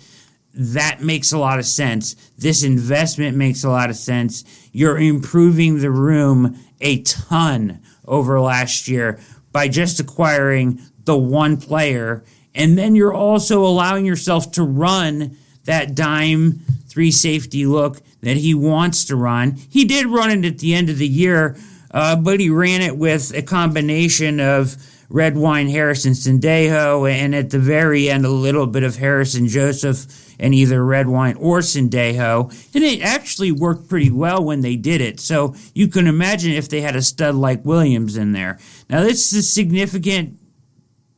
That 0.53 1.01
makes 1.01 1.31
a 1.31 1.37
lot 1.37 1.59
of 1.59 1.65
sense. 1.65 2.17
This 2.37 2.63
investment 2.63 3.37
makes 3.37 3.63
a 3.63 3.69
lot 3.69 3.89
of 3.89 3.95
sense. 3.95 4.43
You're 4.73 4.97
improving 4.97 5.79
the 5.79 5.89
room 5.89 6.59
a 6.81 7.01
ton 7.03 7.79
over 8.07 8.39
last 8.39 8.87
year 8.87 9.19
by 9.51 9.67
just 9.67 9.99
acquiring 9.99 10.79
the 11.05 11.17
one 11.17 11.57
player. 11.57 12.23
And 12.53 12.77
then 12.77 12.95
you're 12.95 13.13
also 13.13 13.65
allowing 13.65 14.05
yourself 14.05 14.51
to 14.53 14.63
run 14.63 15.37
that 15.65 15.95
dime 15.95 16.61
three 16.87 17.11
safety 17.11 17.65
look 17.65 18.01
that 18.21 18.37
he 18.37 18.53
wants 18.53 19.05
to 19.05 19.15
run. 19.15 19.57
He 19.69 19.85
did 19.85 20.07
run 20.07 20.29
it 20.29 20.45
at 20.45 20.59
the 20.59 20.73
end 20.73 20.89
of 20.89 20.97
the 20.97 21.07
year, 21.07 21.57
uh, 21.91 22.15
but 22.15 22.39
he 22.39 22.49
ran 22.49 22.81
it 22.81 22.97
with 22.97 23.33
a 23.35 23.41
combination 23.41 24.39
of 24.39 24.75
Redwine 25.11 25.67
Harrison 25.67 26.13
Sendejo 26.13 27.11
and 27.11 27.35
at 27.35 27.49
the 27.49 27.59
very 27.59 28.09
end 28.09 28.25
a 28.25 28.29
little 28.29 28.65
bit 28.65 28.83
of 28.83 28.95
Harrison 28.95 29.47
Joseph 29.47 30.05
and 30.39 30.55
either 30.55 30.83
Redwine 30.83 31.35
or 31.35 31.59
Sendejo. 31.59 32.49
And 32.73 32.83
it 32.83 33.01
actually 33.01 33.51
worked 33.51 33.89
pretty 33.89 34.09
well 34.09 34.43
when 34.43 34.61
they 34.61 34.77
did 34.77 35.01
it. 35.01 35.19
So 35.19 35.53
you 35.75 35.89
can 35.89 36.07
imagine 36.07 36.53
if 36.53 36.69
they 36.69 36.81
had 36.81 36.95
a 36.95 37.01
stud 37.01 37.35
like 37.35 37.65
Williams 37.65 38.15
in 38.15 38.31
there. 38.31 38.57
Now, 38.89 39.03
this 39.03 39.33
is 39.33 39.39
a 39.39 39.43
significant 39.43 40.39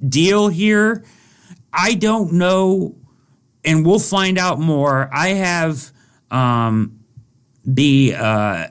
deal 0.07 0.47
here. 0.47 1.05
I 1.71 1.93
don't 1.93 2.33
know, 2.33 2.95
and 3.63 3.85
we'll 3.85 3.99
find 3.99 4.37
out 4.37 4.59
more. 4.59 5.09
I 5.13 5.29
have 5.29 5.91
um, 6.29 6.99
the 7.65 8.15
uh, 8.17 8.67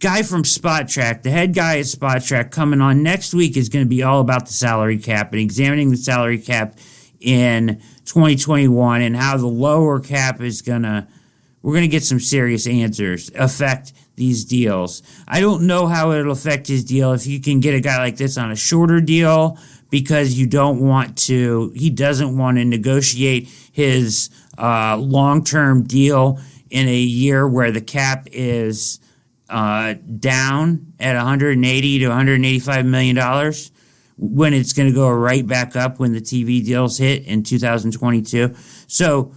guy 0.00 0.22
from 0.22 0.42
Spotrac, 0.42 1.22
the 1.22 1.30
head 1.30 1.54
guy 1.54 1.78
at 1.78 1.84
Spotrac, 1.84 2.50
coming 2.50 2.80
on 2.80 3.02
next 3.02 3.34
week 3.34 3.56
is 3.56 3.68
going 3.68 3.84
to 3.84 3.88
be 3.88 4.02
all 4.02 4.20
about 4.20 4.46
the 4.46 4.52
salary 4.52 4.98
cap 4.98 5.32
and 5.32 5.40
examining 5.40 5.90
the 5.90 5.96
salary 5.96 6.38
cap 6.38 6.76
in 7.20 7.80
2021 8.06 9.02
and 9.02 9.14
how 9.14 9.36
the 9.36 9.46
lower 9.46 10.00
cap 10.00 10.40
is 10.40 10.62
going 10.62 10.82
to 10.82 11.06
we're 11.62 11.74
going 11.74 11.82
to 11.82 11.88
get 11.88 12.02
some 12.02 12.18
serious 12.18 12.66
answers 12.66 13.30
affect 13.34 13.92
these 14.16 14.46
deals. 14.46 15.02
I 15.28 15.40
don't 15.40 15.66
know 15.66 15.86
how 15.86 16.12
it'll 16.12 16.32
affect 16.32 16.66
his 16.66 16.82
deal 16.82 17.12
if 17.12 17.26
you 17.26 17.38
can 17.38 17.60
get 17.60 17.74
a 17.74 17.80
guy 17.80 17.98
like 17.98 18.16
this 18.16 18.38
on 18.38 18.50
a 18.50 18.56
shorter 18.56 19.02
deal 19.02 19.58
because 19.90 20.38
you 20.38 20.46
don't 20.46 20.80
want 20.80 21.18
to 21.18 21.70
he 21.76 21.90
doesn't 21.90 22.38
want 22.38 22.56
to 22.56 22.64
negotiate 22.64 23.50
his 23.72 24.30
uh, 24.56 24.96
long-term 24.96 25.82
deal 25.82 26.40
in 26.70 26.88
a 26.88 26.96
year 26.96 27.46
where 27.46 27.70
the 27.70 27.82
cap 27.82 28.26
is 28.32 28.98
uh, 29.50 29.94
down 30.18 30.92
at 30.98 31.16
180 31.16 31.98
to 31.98 32.08
185 32.08 32.86
million 32.86 33.16
dollars 33.16 33.70
when 34.16 34.52
it's 34.52 34.74
going 34.74 34.88
to 34.88 34.94
go 34.94 35.10
right 35.10 35.46
back 35.46 35.76
up 35.76 35.98
when 35.98 36.12
the 36.12 36.20
TV 36.20 36.64
deals 36.64 36.98
hit 36.98 37.24
in 37.24 37.42
2022. 37.42 38.54
So 38.86 39.32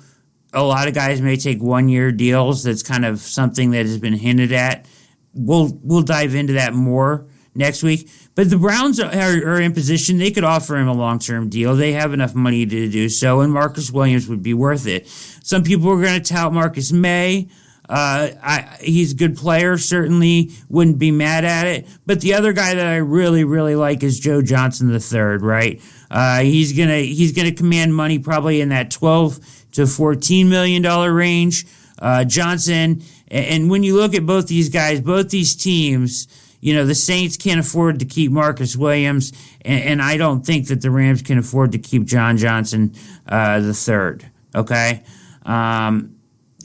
a 0.51 0.61
lot 0.61 0.87
of 0.89 0.93
guys 0.93 1.21
may 1.21 1.37
take 1.37 1.61
one 1.61 1.87
year 1.87 2.11
deals. 2.11 2.63
That's 2.63 2.83
kind 2.83 3.05
of 3.05 3.19
something 3.19 3.71
that 3.71 3.85
has 3.85 3.97
been 3.97 4.13
hinted 4.13 4.51
at. 4.51 4.85
We'll 5.33 5.79
we'll 5.81 6.03
dive 6.03 6.35
into 6.35 6.53
that 6.53 6.73
more 6.73 7.27
next 7.55 7.81
week. 7.81 8.09
But 8.35 8.49
the 8.49 8.57
Browns 8.57 8.99
are, 8.99 9.09
are 9.11 9.61
in 9.61 9.73
position; 9.73 10.17
they 10.17 10.31
could 10.31 10.43
offer 10.43 10.75
him 10.77 10.87
a 10.87 10.93
long 10.93 11.17
term 11.17 11.49
deal. 11.49 11.75
They 11.75 11.93
have 11.93 12.13
enough 12.13 12.35
money 12.35 12.65
to 12.65 12.89
do 12.89 13.09
so, 13.09 13.41
and 13.41 13.51
Marcus 13.51 13.89
Williams 13.89 14.27
would 14.27 14.43
be 14.43 14.53
worth 14.53 14.85
it. 14.85 15.07
Some 15.07 15.63
people 15.63 15.89
are 15.89 16.01
going 16.01 16.21
to 16.21 16.33
tout 16.33 16.53
Marcus 16.53 16.91
Maye. 16.91 17.47
Uh, 17.89 18.29
I, 18.41 18.77
he's 18.79 19.11
a 19.11 19.15
good 19.15 19.35
player, 19.35 19.77
certainly 19.77 20.51
wouldn't 20.69 20.99
be 20.99 21.11
mad 21.11 21.43
at 21.43 21.67
it. 21.67 21.87
But 22.05 22.21
the 22.21 22.33
other 22.33 22.53
guy 22.53 22.73
that 22.73 22.85
I 22.85 22.97
really, 22.97 23.43
really 23.43 23.75
like 23.75 24.03
is 24.03 24.19
Joe 24.19 24.41
Johnson 24.41 24.91
the 24.91 24.99
third. 24.99 25.41
Right? 25.41 25.81
Uh, 26.09 26.39
he's 26.41 26.73
gonna 26.73 26.99
he's 26.99 27.33
gonna 27.33 27.51
command 27.51 27.93
money 27.93 28.19
probably 28.19 28.61
in 28.61 28.69
that 28.69 28.89
twelve 28.89 29.39
to 29.73 29.85
fourteen 29.85 30.49
million 30.49 30.81
dollar 30.81 31.13
range. 31.13 31.65
Uh, 31.99 32.23
Johnson, 32.23 33.03
and 33.29 33.69
when 33.69 33.83
you 33.83 33.95
look 33.95 34.13
at 34.13 34.25
both 34.25 34.47
these 34.47 34.69
guys, 34.69 35.01
both 35.01 35.29
these 35.29 35.55
teams, 35.55 36.27
you 36.61 36.73
know 36.73 36.85
the 36.85 36.95
Saints 36.95 37.35
can't 37.35 37.59
afford 37.59 37.99
to 37.99 38.05
keep 38.05 38.31
Marcus 38.31 38.77
Williams, 38.77 39.33
and, 39.61 39.83
and 39.83 40.01
I 40.01 40.17
don't 40.17 40.45
think 40.45 40.67
that 40.67 40.81
the 40.81 40.89
Rams 40.89 41.21
can 41.21 41.37
afford 41.37 41.73
to 41.73 41.79
keep 41.79 42.05
John 42.05 42.37
Johnson 42.37 42.95
uh, 43.27 43.59
the 43.59 43.73
third. 43.73 44.29
Okay. 44.55 45.03
Um, 45.45 46.15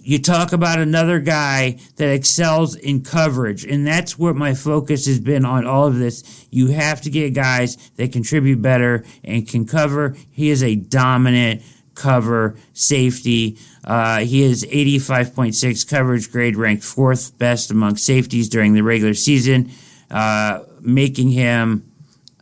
you 0.02 0.18
talk 0.18 0.52
about 0.52 0.78
another 0.78 1.18
guy 1.20 1.78
that 1.96 2.08
excels 2.08 2.74
in 2.74 3.02
coverage, 3.02 3.64
and 3.64 3.86
that's 3.86 4.18
what 4.18 4.36
my 4.36 4.54
focus 4.54 5.06
has 5.06 5.20
been 5.20 5.44
on 5.44 5.66
all 5.66 5.86
of 5.86 5.98
this. 5.98 6.46
You 6.50 6.68
have 6.68 7.00
to 7.02 7.10
get 7.10 7.34
guys 7.34 7.76
that 7.96 8.12
contribute 8.12 8.62
better 8.62 9.04
and 9.24 9.46
can 9.46 9.66
cover. 9.66 10.16
He 10.30 10.50
is 10.50 10.62
a 10.62 10.74
dominant 10.74 11.62
cover 11.94 12.56
safety. 12.72 13.58
Uh, 13.84 14.20
he 14.20 14.42
is 14.42 14.64
85.6 14.64 15.88
coverage 15.88 16.30
grade, 16.30 16.56
ranked 16.56 16.84
fourth 16.84 17.36
best 17.38 17.70
among 17.70 17.96
safeties 17.96 18.48
during 18.48 18.74
the 18.74 18.82
regular 18.82 19.14
season, 19.14 19.70
uh, 20.10 20.60
making 20.80 21.30
him 21.30 21.87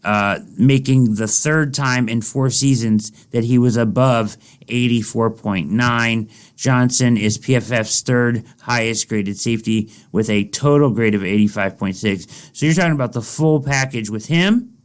uh, 0.06 0.38
making 0.56 1.16
the 1.16 1.26
third 1.26 1.74
time 1.74 2.08
in 2.08 2.22
four 2.22 2.48
seasons 2.48 3.10
that 3.32 3.42
he 3.42 3.58
was 3.58 3.76
above 3.76 4.36
84.9. 4.68 6.30
Johnson 6.54 7.16
is 7.16 7.38
PFF's 7.38 8.02
third 8.02 8.44
highest 8.60 9.08
graded 9.08 9.36
safety 9.36 9.90
with 10.12 10.30
a 10.30 10.44
total 10.44 10.90
grade 10.90 11.16
of 11.16 11.22
85.6. 11.22 12.56
So 12.56 12.66
you're 12.66 12.74
talking 12.76 12.92
about 12.92 13.14
the 13.14 13.20
full 13.20 13.60
package 13.60 14.08
with 14.08 14.26
him 14.26 14.76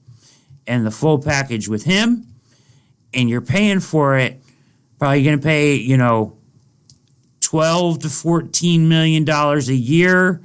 and 0.66 0.88
the 0.88 0.92
full 0.92 1.20
package 1.20 1.68
with 1.68 1.84
him, 1.84 2.26
and 3.14 3.30
you're 3.30 3.42
paying 3.42 3.80
for 3.80 4.18
it. 4.18 4.42
Probably 4.98 5.24
going 5.24 5.38
to 5.38 5.44
pay, 5.44 5.76
you 5.76 5.98
know, 5.98 6.36
12 7.42 8.00
to 8.00 8.10
14 8.10 8.90
million 8.90 9.24
dollars 9.24 9.70
a 9.70 9.76
year 9.76 10.42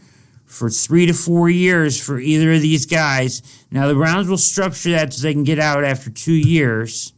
for 0.46 0.70
three 0.70 1.06
to 1.06 1.12
four 1.12 1.50
years 1.50 2.00
for 2.02 2.18
either 2.18 2.52
of 2.52 2.62
these 2.62 2.86
guys. 2.86 3.42
Now, 3.70 3.88
the 3.88 3.94
Browns 3.94 4.28
will 4.28 4.38
structure 4.38 4.92
that 4.92 5.12
so 5.12 5.22
they 5.22 5.32
can 5.32 5.44
get 5.44 5.58
out 5.58 5.84
after 5.84 6.08
two 6.08 6.32
years. 6.32 7.12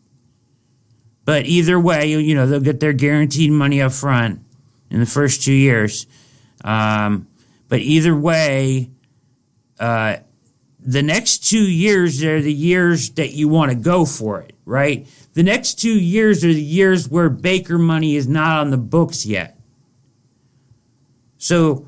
But 1.25 1.45
either 1.47 1.79
way, 1.79 2.07
you, 2.07 2.35
know, 2.35 2.47
they'll 2.47 2.61
get 2.61 2.81
their 2.81 2.95
guaranteed 2.95 3.53
money 3.53 3.83
up 3.83 3.93
front 3.93 4.41
in 4.91 4.99
the 4.99 5.07
first 5.07 5.43
two 5.43 5.53
years. 5.53 6.07
Um, 6.65 7.29
but 7.69 7.81
either 7.81 8.17
way, 8.17 8.91
uh, 9.79 10.17
the 10.81 11.03
next 11.03 11.49
two 11.49 11.71
years 11.71 12.25
are 12.25 12.41
the 12.41 12.53
years 12.53 13.11
that 13.11 13.33
you 13.33 13.49
want 13.49 13.71
to 13.71 13.77
go 13.77 14.07
for 14.07 14.41
it, 14.41 14.55
right? 14.65 15.07
The 15.35 15.43
next 15.43 15.75
two 15.75 16.01
years 16.01 16.45
are 16.45 16.53
the 16.53 16.63
years 16.63 17.09
where 17.09 17.29
Baker 17.29 17.79
money 17.79 18.17
is 18.17 18.27
not 18.27 18.61
on 18.61 18.71
the 18.71 18.79
books 18.79 19.27
yet. 19.27 19.59
So 21.37 21.88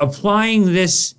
applying 0.00 0.72
this 0.72 1.14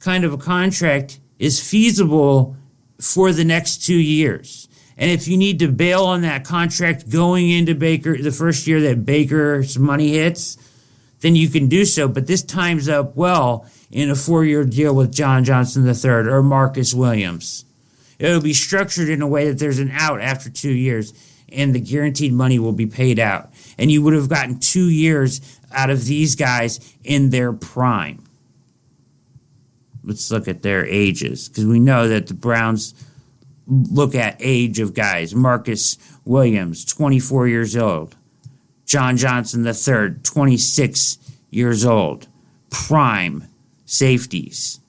kind 0.00 0.24
of 0.24 0.32
a 0.32 0.38
contract 0.38 1.20
is 1.38 1.60
feasible 1.60 2.56
for 3.00 3.32
the 3.32 3.44
next 3.44 3.84
two 3.84 3.98
years. 3.98 4.68
And 4.96 5.10
if 5.10 5.28
you 5.28 5.36
need 5.36 5.60
to 5.60 5.68
bail 5.68 6.04
on 6.04 6.22
that 6.22 6.44
contract 6.44 7.08
going 7.08 7.48
into 7.48 7.74
Baker 7.74 8.20
the 8.20 8.32
first 8.32 8.66
year 8.66 8.80
that 8.80 9.06
Baker's 9.06 9.78
money 9.78 10.14
hits, 10.14 10.58
then 11.20 11.36
you 11.36 11.48
can 11.48 11.68
do 11.68 11.84
so. 11.84 12.08
But 12.08 12.26
this 12.26 12.42
times 12.42 12.88
up 12.88 13.16
well 13.16 13.66
in 13.90 14.10
a 14.10 14.16
four 14.16 14.44
year 14.44 14.64
deal 14.64 14.94
with 14.94 15.14
John 15.14 15.44
Johnson 15.44 15.86
III 15.86 16.28
or 16.28 16.42
Marcus 16.42 16.92
Williams. 16.92 17.64
It'll 18.18 18.42
be 18.42 18.52
structured 18.52 19.08
in 19.08 19.22
a 19.22 19.28
way 19.28 19.48
that 19.48 19.60
there's 19.60 19.78
an 19.78 19.92
out 19.92 20.20
after 20.20 20.50
two 20.50 20.72
years 20.72 21.14
and 21.50 21.74
the 21.74 21.80
guaranteed 21.80 22.32
money 22.32 22.58
will 22.58 22.72
be 22.72 22.86
paid 22.86 23.18
out. 23.20 23.50
And 23.78 23.90
you 23.90 24.02
would 24.02 24.14
have 24.14 24.28
gotten 24.28 24.58
two 24.58 24.88
years 24.88 25.40
out 25.72 25.90
of 25.90 26.04
these 26.06 26.34
guys 26.34 26.94
in 27.04 27.30
their 27.30 27.52
prime. 27.52 28.24
Let's 30.02 30.30
look 30.30 30.48
at 30.48 30.62
their 30.62 30.86
ages 30.86 31.48
because 31.48 31.66
we 31.66 31.78
know 31.78 32.08
that 32.08 32.26
the 32.26 32.34
Browns 32.34 32.94
look 33.66 34.14
at 34.14 34.36
age 34.40 34.80
of 34.80 34.94
guys. 34.94 35.34
Marcus 35.34 35.98
Williams, 36.24 36.84
24 36.84 37.48
years 37.48 37.76
old. 37.76 38.16
John 38.86 39.18
Johnson 39.18 39.66
III, 39.66 40.16
26 40.22 41.18
years 41.50 41.84
old. 41.84 42.26
Prime 42.70 43.44
safeties 43.84 44.80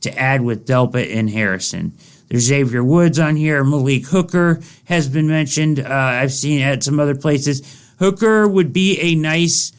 to 0.00 0.16
add 0.18 0.42
with 0.42 0.66
Delpit 0.66 1.14
and 1.14 1.30
Harrison. 1.30 1.92
There's 2.28 2.44
Xavier 2.44 2.84
Woods 2.84 3.18
on 3.18 3.34
here. 3.34 3.64
Malik 3.64 4.06
Hooker 4.06 4.60
has 4.84 5.08
been 5.08 5.26
mentioned. 5.26 5.80
Uh, 5.80 5.88
I've 5.88 6.32
seen 6.32 6.62
at 6.62 6.84
some 6.84 7.00
other 7.00 7.16
places. 7.16 7.89
Hooker 8.00 8.48
would 8.48 8.72
be 8.72 8.98
a 8.98 9.14
nice 9.14 9.72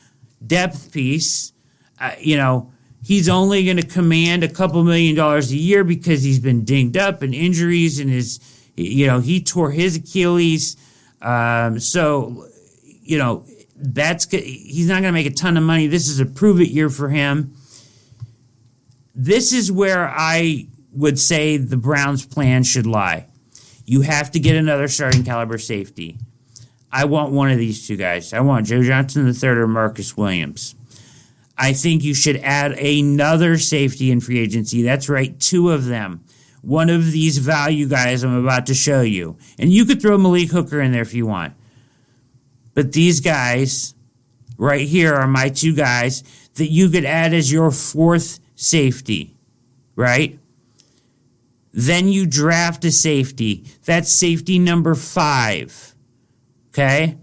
depth 0.46 0.92
piece. 0.92 1.54
Uh, 2.00 2.12
you 2.20 2.38
know, 2.38 2.72
he's 3.04 3.28
only 3.28 3.66
going 3.66 3.78
to 3.78 3.86
command 3.86 4.44
a 4.44 4.48
couple 4.48 4.84
million 4.84 5.16
dollars 5.16 5.52
a 5.52 5.58
year 5.58 5.84
because 5.84 6.22
he's 6.22 6.40
been 6.40 6.64
dinged 6.64 6.96
up 6.96 7.24
and 7.24 7.34
injuries 7.34 8.00
and 8.00 8.10
his, 8.12 8.40
you 8.76 9.08
know, 9.08 9.20
he 9.20 9.42
tore 9.42 9.72
his 9.72 9.98
Achilles. 9.98 10.78
Um, 11.20 11.80
so, 11.80 12.46
you 12.84 13.18
know, 13.18 13.44
that's 13.76 14.26
he's 14.30 14.88
not 14.88 15.02
going 15.02 15.06
to 15.06 15.12
make 15.12 15.26
a 15.26 15.32
ton 15.34 15.58
of 15.58 15.64
money. 15.64 15.88
This 15.88 16.08
is 16.08 16.20
a 16.20 16.26
prove 16.26 16.62
it 16.62 16.70
year 16.70 16.90
for 16.90 17.10
him. 17.10 17.56
This 19.16 19.52
is 19.52 19.72
where 19.72 20.08
I 20.08 20.68
would 20.94 21.20
say 21.20 21.58
the 21.58 21.78
Browns' 21.78 22.26
plan 22.26 22.64
should 22.64 22.86
lie. 22.86 23.26
You 23.86 24.02
have 24.02 24.30
to 24.32 24.40
get 24.40 24.56
another 24.56 24.88
starting 24.88 25.24
caliber 25.24 25.58
safety. 25.58 26.20
I 26.92 27.06
want 27.06 27.32
one 27.32 27.52
of 27.52 27.58
these 27.58 27.88
two 27.88 27.96
guys. 27.96 28.34
I 28.34 28.42
want 28.42 28.66
Joe 28.66 28.84
Johnson 28.84 29.28
III 29.28 29.50
or 29.50 29.68
Marcus 29.68 30.18
Williams. 30.18 30.76
I 31.58 31.74
think 31.74 32.04
you 32.04 32.14
should 32.14 32.38
add 32.38 32.74
another 32.74 33.58
safety 33.58 34.12
in 34.12 34.20
free 34.20 34.40
agency. 34.40 34.82
That's 34.82 35.08
right, 35.08 35.40
two 35.40 35.70
of 35.70 35.86
them. 35.86 36.24
One 36.62 36.90
of 36.90 37.12
these 37.12 37.38
value 37.38 37.88
guys 37.88 38.24
I'm 38.24 38.36
about 38.36 38.66
to 38.68 38.74
show 38.74 39.02
you. 39.02 39.38
And 39.58 39.72
you 39.72 39.86
could 39.86 40.02
throw 40.02 40.18
Malik 40.18 40.50
Hooker 40.50 40.82
in 40.82 40.92
there 40.92 41.02
if 41.02 41.14
you 41.14 41.26
want. 41.26 41.54
But 42.74 42.94
these 42.94 43.20
guys 43.20 43.94
right 44.58 44.88
here 44.88 45.14
are 45.14 45.28
my 45.28 45.50
two 45.50 45.74
guys 45.74 46.24
that 46.56 46.72
you 46.72 46.90
could 46.90 47.06
add 47.06 47.34
as 47.34 47.52
your 47.52 47.72
fourth 47.72 48.40
safety, 48.56 49.36
right? 49.96 50.40
Then 51.74 52.10
you 52.10 52.26
draft 52.26 52.84
a 52.86 52.92
safety. 52.92 53.66
That's 53.86 54.12
safety 54.12 54.60
number 54.60 54.94
five. 54.94 55.91
Okay? 56.72 57.18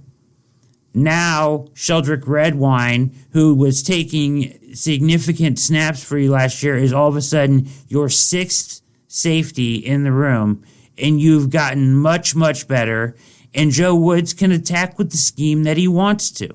Now, 0.95 1.67
Sheldrick 1.75 2.27
Redwine, 2.27 3.15
who 3.31 3.55
was 3.55 3.83
taking 3.83 4.75
significant 4.75 5.59
snaps 5.59 6.03
for 6.03 6.19
you 6.19 6.31
last 6.31 6.63
year, 6.63 6.77
is 6.77 6.93
all 6.93 7.09
of 7.09 7.17
a 7.17 7.23
sudden 7.23 7.69
your 7.89 8.09
sixth 8.09 8.83
safety 9.07 9.77
in 9.77 10.05
the 10.05 10.13
room, 10.13 10.65
and 10.97 11.21
you've 11.21 11.51
gotten 11.51 11.95
much, 11.95 12.35
much 12.35 12.69
better. 12.69 13.17
And 13.55 13.71
Joe 13.71 13.95
Woods 13.95 14.35
can 14.35 14.53
attack 14.53 14.99
with 14.99 15.11
the 15.11 15.17
scheme 15.17 15.63
that 15.65 15.77
he 15.77 15.89
wants 15.89 16.31
to. 16.33 16.51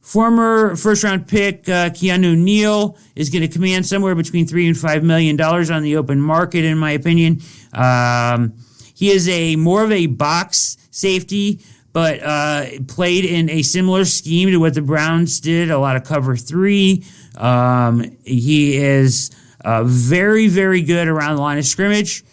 Former 0.00 0.76
first 0.76 1.04
round 1.04 1.26
pick 1.26 1.68
uh, 1.68 1.90
Keanu 1.90 2.36
Neal 2.36 2.98
is 3.14 3.30
going 3.30 3.42
to 3.42 3.48
command 3.48 3.86
somewhere 3.86 4.14
between 4.14 4.46
three 4.46 4.66
and 4.66 4.76
five 4.76 5.02
million 5.02 5.36
dollars 5.36 5.70
on 5.70 5.82
the 5.82 5.96
open 5.96 6.20
market, 6.20 6.64
in 6.64 6.76
my 6.76 6.90
opinion. 6.90 7.40
Um, 7.72 8.54
he 8.94 9.10
is 9.10 9.28
a 9.28 9.56
more 9.56 9.84
of 9.84 9.92
a 9.92 10.06
box 10.06 10.76
safety, 10.90 11.60
but 11.92 12.22
uh, 12.22 12.66
played 12.88 13.24
in 13.24 13.50
a 13.50 13.62
similar 13.62 14.04
scheme 14.04 14.50
to 14.50 14.58
what 14.58 14.74
the 14.74 14.82
Browns 14.82 15.40
did. 15.40 15.70
A 15.70 15.78
lot 15.78 15.96
of 15.96 16.04
cover 16.04 16.36
three. 16.36 17.04
Um, 17.36 18.16
he 18.24 18.76
is 18.76 19.30
uh, 19.64 19.84
very, 19.84 20.48
very 20.48 20.82
good 20.82 21.08
around 21.08 21.36
the 21.36 21.42
line 21.42 21.58
of 21.58 21.64
scrimmage. 21.64 22.24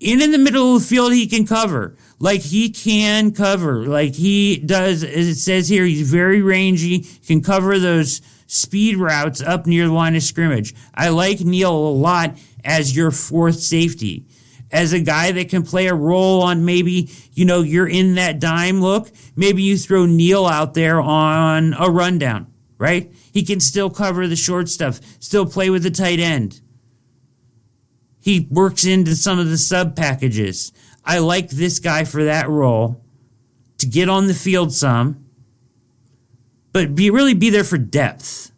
In 0.00 0.20
in 0.20 0.32
the 0.32 0.38
middle 0.38 0.76
of 0.76 0.82
the 0.82 0.86
field, 0.86 1.12
he 1.12 1.26
can 1.26 1.46
cover 1.46 1.96
like 2.18 2.40
he 2.40 2.70
can 2.70 3.32
cover, 3.32 3.86
like 3.86 4.14
he 4.14 4.56
does, 4.56 5.04
as 5.04 5.28
it 5.28 5.34
says 5.34 5.68
here, 5.68 5.84
he's 5.84 6.10
very 6.10 6.40
rangy, 6.40 7.00
can 7.26 7.42
cover 7.42 7.78
those 7.78 8.22
speed 8.46 8.96
routes 8.96 9.42
up 9.42 9.66
near 9.66 9.86
the 9.86 9.92
line 9.92 10.16
of 10.16 10.22
scrimmage. 10.22 10.74
I 10.94 11.08
like 11.10 11.40
Neal 11.40 11.74
a 11.74 11.92
lot 11.92 12.38
as 12.64 12.96
your 12.96 13.10
fourth 13.10 13.60
safety. 13.60 14.24
As 14.74 14.92
a 14.92 14.98
guy 14.98 15.30
that 15.30 15.50
can 15.50 15.62
play 15.62 15.86
a 15.86 15.94
role 15.94 16.42
on 16.42 16.64
maybe, 16.64 17.08
you 17.32 17.44
know, 17.44 17.62
you're 17.62 17.86
in 17.86 18.16
that 18.16 18.40
dime 18.40 18.80
look, 18.80 19.08
maybe 19.36 19.62
you 19.62 19.78
throw 19.78 20.04
Neal 20.04 20.46
out 20.46 20.74
there 20.74 21.00
on 21.00 21.74
a 21.78 21.88
rundown, 21.88 22.52
right? 22.76 23.12
He 23.32 23.44
can 23.44 23.60
still 23.60 23.88
cover 23.88 24.26
the 24.26 24.34
short 24.34 24.68
stuff, 24.68 25.00
still 25.20 25.46
play 25.46 25.70
with 25.70 25.84
the 25.84 25.92
tight 25.92 26.18
end. 26.18 26.60
He 28.20 28.48
works 28.50 28.84
into 28.84 29.14
some 29.14 29.38
of 29.38 29.48
the 29.48 29.58
sub 29.58 29.94
packages. 29.94 30.72
I 31.04 31.20
like 31.20 31.50
this 31.50 31.78
guy 31.78 32.02
for 32.02 32.24
that 32.24 32.48
role 32.48 33.00
to 33.78 33.86
get 33.86 34.08
on 34.08 34.26
the 34.26 34.34
field 34.34 34.72
some, 34.72 35.24
but 36.72 36.96
be 36.96 37.10
really 37.10 37.34
be 37.34 37.50
there 37.50 37.62
for 37.62 37.78
depth. 37.78 38.50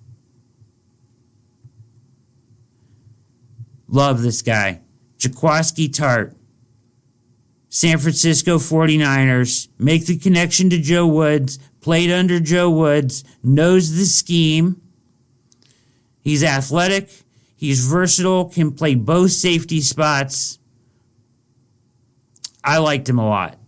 Love 3.87 4.23
this 4.23 4.41
guy. 4.41 4.81
Jaquiski 5.19 5.89
Tartt, 5.89 6.35
San 7.69 7.99
Francisco 7.99 8.59
49ers. 8.59 9.69
Make 9.79 10.07
the 10.07 10.17
connection 10.17 10.71
to 10.71 10.79
Joe 10.79 11.07
Woods. 11.07 11.59
Played 11.81 12.11
under 12.11 12.41
Joe 12.41 12.71
Woods. 12.71 13.23
Knows 13.43 13.95
the 13.97 14.07
scheme. 14.07 14.81
He's 16.23 16.43
athletic. 16.43 17.11
He's 17.55 17.87
versatile. 17.87 18.47
Can 18.47 18.73
play 18.73 18.95
both 18.95 19.33
safety 19.33 19.81
spots. 19.81 20.59
I 22.65 22.79
liked 22.79 23.09
him 23.09 23.19
a 23.19 23.29
lot. 23.29 23.59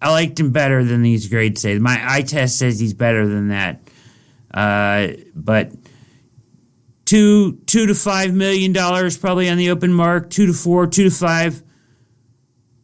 I 0.00 0.10
liked 0.10 0.38
him 0.38 0.50
better 0.50 0.84
than 0.84 1.02
these 1.02 1.28
grades 1.28 1.62
say. 1.62 1.78
My 1.78 2.00
eye 2.04 2.22
test 2.22 2.58
says 2.58 2.78
he's 2.78 2.94
better 2.94 3.26
than 3.26 3.48
that. 3.48 3.80
Uh, 4.52 5.08
but 5.34 5.72
two 7.04 7.54
two 7.66 7.86
to 7.86 7.94
five 7.94 8.34
million 8.34 8.72
dollars 8.72 9.16
probably 9.16 9.48
on 9.48 9.56
the 9.56 9.70
open 9.70 9.92
mark. 9.92 10.30
Two 10.30 10.46
to 10.46 10.52
four, 10.52 10.86
two 10.86 11.04
to 11.04 11.10
five 11.10 11.62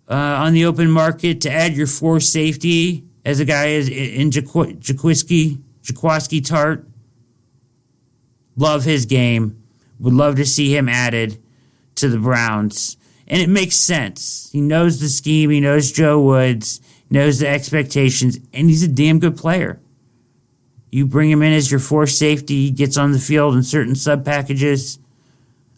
uh, 0.09 0.15
on 0.15 0.53
the 0.53 0.65
open 0.65 0.91
market 0.91 1.41
to 1.43 1.51
add 1.51 1.75
your 1.75 1.87
four 1.87 2.21
safety 2.21 3.05
as 3.25 3.41
a 3.41 3.45
guy 3.45 3.69
is 3.69 3.89
in 3.89 4.31
Jaquiski 4.31 5.61
Jaquiski 5.83 6.41
Tartt. 6.41 6.85
Love 8.57 8.85
his 8.85 9.07
game. 9.07 9.63
Would 10.01 10.15
love 10.15 10.37
to 10.37 10.47
see 10.47 10.77
him 10.77 10.89
added 10.89 11.43
to 11.97 12.09
the 12.09 12.19
Browns 12.19 12.99
and 13.29 13.43
it 13.43 13.49
makes 13.49 13.77
sense. 13.77 14.49
He 14.53 14.61
knows 14.61 15.01
the 15.01 15.09
scheme, 15.09 15.51
he 15.51 15.61
knows 15.61 15.93
Joe 15.93 16.21
Woods, 16.21 16.81
knows 17.11 17.39
the 17.39 17.49
expectations, 17.49 18.39
and 18.53 18.69
he's 18.69 18.83
a 18.83 18.89
damn 18.89 19.19
good 19.19 19.37
player. 19.37 19.81
You 20.91 21.07
bring 21.07 21.31
him 21.31 21.43
in 21.43 21.53
as 21.53 21.71
your 21.71 21.81
force 21.81 22.17
safety, 22.17 22.67
he 22.67 22.71
gets 22.71 22.97
on 22.97 23.13
the 23.13 23.19
field 23.19 23.55
in 23.55 23.63
certain 23.63 23.95
sub 23.95 24.25
packages. 24.25 24.99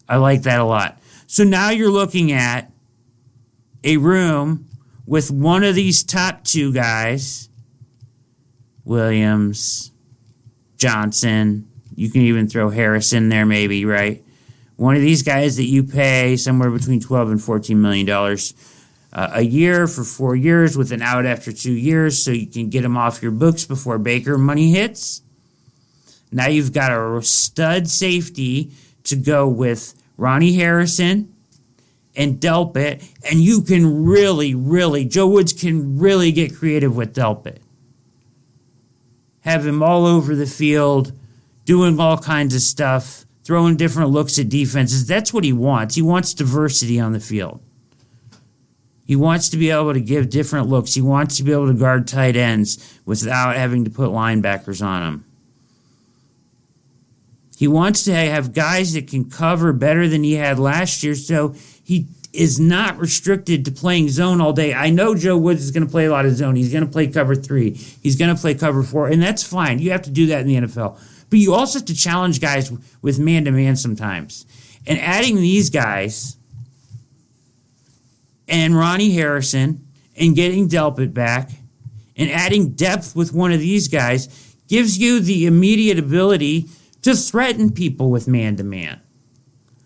I 0.07 0.17
like 0.17 0.43
that 0.43 0.59
a 0.59 0.65
lot. 0.65 0.99
So 1.27 1.43
now 1.43 1.69
you're 1.69 1.91
looking 1.91 2.31
at 2.31 2.71
a 3.83 3.97
room 3.97 4.67
with 5.05 5.31
one 5.31 5.63
of 5.63 5.75
these 5.75 6.03
top 6.03 6.43
two 6.43 6.73
guys 6.73 7.49
Williams, 8.83 9.91
Johnson. 10.77 11.67
You 11.95 12.09
can 12.09 12.21
even 12.21 12.47
throw 12.47 12.69
Harris 12.69 13.13
in 13.13 13.29
there, 13.29 13.45
maybe, 13.45 13.85
right? 13.85 14.23
one 14.81 14.95
of 14.95 15.01
these 15.03 15.21
guys 15.21 15.57
that 15.57 15.65
you 15.65 15.83
pay 15.83 16.35
somewhere 16.35 16.71
between 16.71 16.99
12 16.99 17.29
and 17.29 17.41
14 17.43 17.79
million 17.79 18.03
dollars 18.03 18.55
uh, 19.13 19.31
a 19.33 19.41
year 19.41 19.87
for 19.87 20.03
four 20.03 20.35
years 20.35 20.77
with 20.77 20.91
an 20.91 21.01
out 21.01 21.25
after 21.25 21.51
two 21.51 21.73
years 21.73 22.23
so 22.23 22.31
you 22.31 22.47
can 22.47 22.69
get 22.69 22.81
them 22.81 22.95
off 22.95 23.21
your 23.21 23.31
books 23.31 23.65
before 23.65 23.97
Baker 23.97 24.37
money 24.37 24.71
hits. 24.71 25.21
Now 26.31 26.47
you've 26.47 26.71
got 26.71 26.91
a 26.91 27.21
stud 27.21 27.89
safety 27.89 28.71
to 29.03 29.15
go 29.15 29.47
with 29.47 29.93
Ronnie 30.17 30.53
Harrison 30.53 31.33
and 32.15 32.39
Delpit, 32.39 33.03
and 33.29 33.39
you 33.39 33.61
can 33.61 34.05
really, 34.05 34.53
really, 34.53 35.05
Joe 35.05 35.27
Woods 35.27 35.53
can 35.53 35.97
really 35.97 36.31
get 36.31 36.55
creative 36.55 36.95
with 36.95 37.15
Delpit. 37.15 37.57
Have 39.41 39.65
him 39.65 39.81
all 39.81 40.05
over 40.05 40.35
the 40.35 40.45
field, 40.45 41.13
doing 41.65 41.99
all 41.99 42.17
kinds 42.17 42.53
of 42.53 42.61
stuff, 42.61 43.25
throwing 43.43 43.75
different 43.75 44.11
looks 44.11 44.37
at 44.37 44.49
defenses. 44.49 45.07
That's 45.07 45.33
what 45.33 45.43
he 45.43 45.53
wants. 45.53 45.95
He 45.95 46.01
wants 46.01 46.33
diversity 46.33 46.99
on 46.99 47.13
the 47.13 47.19
field. 47.19 47.61
He 49.11 49.17
wants 49.17 49.49
to 49.49 49.57
be 49.57 49.69
able 49.69 49.91
to 49.91 49.99
give 49.99 50.29
different 50.29 50.69
looks. 50.69 50.93
He 50.93 51.01
wants 51.01 51.35
to 51.35 51.43
be 51.43 51.51
able 51.51 51.67
to 51.67 51.73
guard 51.73 52.07
tight 52.07 52.37
ends 52.37 52.97
without 53.05 53.57
having 53.57 53.83
to 53.83 53.91
put 53.91 54.09
linebackers 54.09 54.81
on 54.81 55.01
them. 55.01 55.25
He 57.57 57.67
wants 57.67 58.05
to 58.05 58.13
have 58.13 58.53
guys 58.53 58.93
that 58.93 59.09
can 59.09 59.29
cover 59.29 59.73
better 59.73 60.07
than 60.07 60.23
he 60.23 60.35
had 60.35 60.59
last 60.59 61.03
year, 61.03 61.15
so 61.15 61.53
he 61.83 62.05
is 62.31 62.57
not 62.57 62.97
restricted 62.99 63.65
to 63.65 63.71
playing 63.73 64.07
zone 64.07 64.39
all 64.39 64.53
day. 64.53 64.73
I 64.73 64.89
know 64.91 65.13
Joe 65.13 65.37
Woods 65.37 65.61
is 65.61 65.71
going 65.71 65.85
to 65.85 65.91
play 65.91 66.05
a 66.05 66.11
lot 66.11 66.25
of 66.25 66.33
zone. 66.33 66.55
He's 66.55 66.71
going 66.71 66.85
to 66.85 66.89
play 66.89 67.07
cover 67.07 67.35
three. 67.35 67.71
He's 67.71 68.15
going 68.15 68.33
to 68.33 68.41
play 68.41 68.53
cover 68.53 68.81
four, 68.81 69.09
and 69.09 69.21
that's 69.21 69.43
fine. 69.43 69.79
You 69.79 69.91
have 69.91 70.03
to 70.03 70.09
do 70.09 70.27
that 70.27 70.39
in 70.39 70.47
the 70.47 70.55
NFL. 70.55 70.97
But 71.29 71.39
you 71.39 71.53
also 71.53 71.79
have 71.79 71.87
to 71.87 71.95
challenge 71.95 72.39
guys 72.39 72.71
with 73.01 73.19
man 73.19 73.43
to 73.43 73.51
man 73.51 73.75
sometimes. 73.75 74.45
And 74.87 74.97
adding 74.99 75.35
these 75.35 75.69
guys 75.69 76.37
and 78.51 78.75
Ronnie 78.75 79.13
Harrison 79.13 79.87
and 80.15 80.35
getting 80.35 80.67
Delpit 80.67 81.13
back 81.13 81.49
and 82.17 82.29
adding 82.29 82.73
depth 82.73 83.15
with 83.15 83.33
one 83.33 83.53
of 83.53 83.59
these 83.59 83.87
guys 83.87 84.27
gives 84.67 84.99
you 84.99 85.21
the 85.21 85.45
immediate 85.45 85.97
ability 85.97 86.67
to 87.01 87.15
threaten 87.15 87.71
people 87.71 88.11
with 88.11 88.27
man 88.27 88.57
to 88.57 88.63
man. 88.63 89.01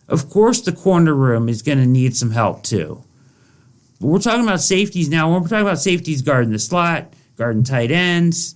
Of 0.09 0.29
course, 0.29 0.61
the 0.61 0.71
corner 0.71 1.13
room 1.13 1.47
is 1.47 1.61
going 1.61 1.77
to 1.77 1.85
need 1.85 2.17
some 2.17 2.31
help 2.31 2.63
too. 2.63 3.03
But 4.01 4.07
we're 4.07 4.19
talking 4.19 4.43
about 4.43 4.61
safeties 4.61 5.09
now. 5.09 5.31
We're 5.31 5.47
talking 5.47 5.61
about 5.61 5.79
safeties 5.79 6.21
guarding 6.21 6.51
the 6.51 6.59
slot, 6.59 7.13
guarding 7.37 7.63
tight 7.63 7.91
ends, 7.91 8.55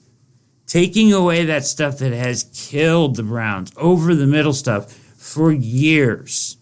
taking 0.68 1.14
away 1.14 1.46
that 1.46 1.66
stuff 1.66 2.00
that 2.00 2.14
has 2.14 2.44
killed 2.54 3.16
the 3.16 3.24
Browns, 3.24 3.72
over 3.78 4.14
the 4.14 4.28
middle 4.28 4.54
stuff 4.54 4.92
for 4.92 5.52
years. 5.52 6.58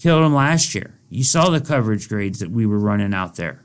Killed 0.00 0.24
them 0.24 0.34
last 0.34 0.74
year. 0.74 0.97
You 1.08 1.24
saw 1.24 1.50
the 1.50 1.60
coverage 1.60 2.08
grades 2.08 2.40
that 2.40 2.50
we 2.50 2.66
were 2.66 2.78
running 2.78 3.14
out 3.14 3.36
there. 3.36 3.64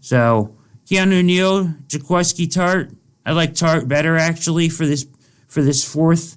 So, 0.00 0.56
Keanu 0.86 1.24
Neal, 1.24 1.66
Jaquiski 1.86 2.46
Tartt. 2.46 2.94
I 3.24 3.32
like 3.32 3.54
Tartt 3.54 3.86
better 3.86 4.16
actually 4.16 4.68
for 4.68 4.84
this 4.84 5.06
for 5.46 5.62
this 5.62 5.84
fourth 5.84 6.36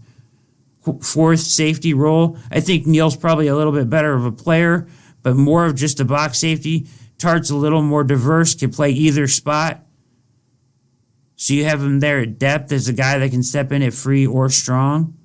fourth 1.01 1.39
safety 1.39 1.93
role. 1.93 2.37
I 2.51 2.59
think 2.59 2.85
Neal's 2.85 3.17
probably 3.17 3.47
a 3.47 3.55
little 3.55 3.71
bit 3.71 3.89
better 3.89 4.13
of 4.13 4.25
a 4.25 4.31
player, 4.31 4.87
but 5.23 5.35
more 5.35 5.65
of 5.65 5.75
just 5.75 5.99
a 5.99 6.05
box 6.05 6.39
safety. 6.39 6.87
Tartt's 7.17 7.49
a 7.49 7.55
little 7.55 7.81
more 7.81 8.03
diverse, 8.03 8.53
can 8.53 8.71
play 8.71 8.91
either 8.91 9.27
spot. 9.27 9.83
So 11.35 11.53
you 11.53 11.65
have 11.65 11.81
him 11.81 11.99
there 11.99 12.19
at 12.19 12.37
depth 12.37 12.71
as 12.71 12.87
a 12.87 12.93
guy 12.93 13.17
that 13.17 13.31
can 13.31 13.43
step 13.43 13.71
in 13.71 13.81
at 13.81 13.93
free 13.93 14.27
or 14.27 14.49
strong. 14.49 15.17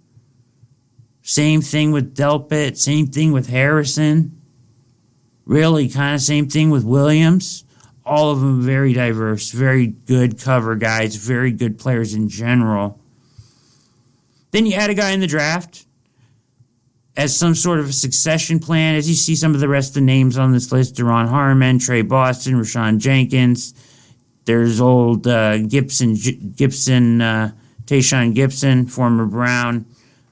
Same 1.22 1.60
thing 1.60 1.92
with 1.92 2.16
Delpit, 2.16 2.76
same 2.76 3.06
thing 3.06 3.32
with 3.32 3.48
Harrison. 3.48 4.40
Really, 5.44 5.88
kind 5.88 6.14
of 6.14 6.20
same 6.20 6.48
thing 6.48 6.70
with 6.70 6.84
Williams. 6.84 7.64
All 8.04 8.30
of 8.30 8.40
them 8.40 8.62
very 8.62 8.92
diverse, 8.92 9.50
very 9.50 9.86
good 9.86 10.40
cover 10.40 10.76
guys, 10.76 11.16
very 11.16 11.52
good 11.52 11.78
players 11.78 12.14
in 12.14 12.28
general. 12.28 13.00
Then 14.50 14.66
you 14.66 14.74
add 14.74 14.90
a 14.90 14.94
guy 14.94 15.10
in 15.10 15.20
the 15.20 15.26
draft 15.26 15.86
as 17.16 17.36
some 17.36 17.54
sort 17.54 17.78
of 17.78 17.88
a 17.88 17.92
succession 17.92 18.58
plan. 18.58 18.94
As 18.94 19.08
you 19.08 19.14
see 19.14 19.36
some 19.36 19.54
of 19.54 19.60
the 19.60 19.68
rest 19.68 19.90
of 19.90 19.94
the 19.94 20.00
names 20.00 20.38
on 20.38 20.52
this 20.52 20.72
list 20.72 20.96
Duron 20.96 21.28
Harmon, 21.28 21.78
Tre 21.78 22.02
Boston, 22.02 22.54
Rayshawn 22.54 22.98
Jenkins. 22.98 23.74
There's 24.46 24.80
old 24.80 25.26
uh, 25.26 25.58
Gibson, 25.58 26.16
Gibson, 26.56 27.20
uh, 27.20 27.52
Tashaun 27.84 28.34
Gipson, 28.34 28.90
former 28.90 29.26
Brown, 29.26 29.84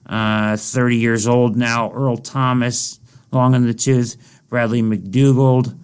uh, 0.08 0.56
30 0.56 0.96
years 0.96 1.26
old 1.26 1.56
now. 1.56 1.92
Earl 1.92 2.16
Thomas, 2.16 3.00
long 3.30 3.54
in 3.54 3.66
the 3.66 3.74
tooth. 3.74 4.16
Bradley 4.48 4.82
McDougald, 4.82 5.76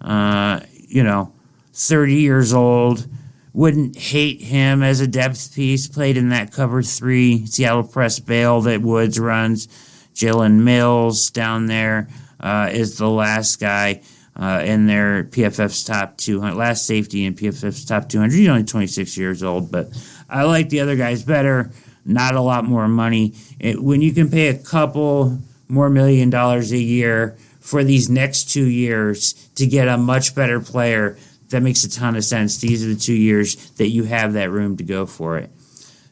uh, 0.00 0.60
you 0.72 1.02
know, 1.02 1.32
30 1.72 2.14
years 2.14 2.52
old 2.52 3.06
wouldn't 3.54 3.96
hate 3.96 4.40
him 4.40 4.82
as 4.82 5.00
a 5.00 5.06
depth 5.06 5.54
piece. 5.54 5.86
Played 5.86 6.16
in 6.16 6.30
that 6.30 6.52
cover 6.52 6.82
three 6.82 7.46
Seattle 7.46 7.84
Press 7.84 8.18
bail 8.18 8.60
that 8.62 8.82
Woods 8.82 9.18
runs. 9.18 9.68
Jalen 10.14 10.60
Mills 10.62 11.30
down 11.30 11.66
there 11.66 12.08
uh, 12.40 12.68
is 12.70 12.98
the 12.98 13.08
last 13.08 13.60
guy 13.60 14.02
uh, 14.36 14.62
in 14.64 14.86
their 14.86 15.24
PFF's 15.24 15.84
top 15.84 16.16
200, 16.16 16.54
last 16.54 16.86
safety 16.86 17.24
in 17.24 17.34
PFF's 17.34 17.84
top 17.84 18.08
200. 18.08 18.34
He's 18.34 18.48
only 18.48 18.64
26 18.64 19.16
years 19.16 19.42
old, 19.42 19.70
but 19.70 19.88
I 20.28 20.44
like 20.44 20.68
the 20.68 20.80
other 20.80 20.96
guys 20.96 21.22
better. 21.22 21.70
Not 22.04 22.34
a 22.34 22.40
lot 22.40 22.64
more 22.64 22.88
money. 22.88 23.34
It, 23.60 23.82
when 23.82 24.02
you 24.02 24.12
can 24.12 24.30
pay 24.30 24.48
a 24.48 24.58
couple 24.58 25.38
more 25.68 25.88
million 25.88 26.30
dollars 26.30 26.72
a 26.72 26.78
year 26.78 27.36
for 27.60 27.84
these 27.84 28.10
next 28.10 28.50
two 28.50 28.66
years 28.66 29.32
to 29.54 29.66
get 29.66 29.88
a 29.88 29.96
much 29.96 30.34
better 30.34 30.60
player 30.60 31.16
that 31.50 31.62
makes 31.62 31.84
a 31.84 31.90
ton 31.90 32.16
of 32.16 32.24
sense. 32.24 32.58
These 32.58 32.84
are 32.84 32.88
the 32.88 32.96
two 32.96 33.14
years 33.14 33.70
that 33.72 33.88
you 33.88 34.04
have 34.04 34.32
that 34.32 34.50
room 34.50 34.76
to 34.78 34.84
go 34.84 35.06
for 35.06 35.38
it. 35.38 35.50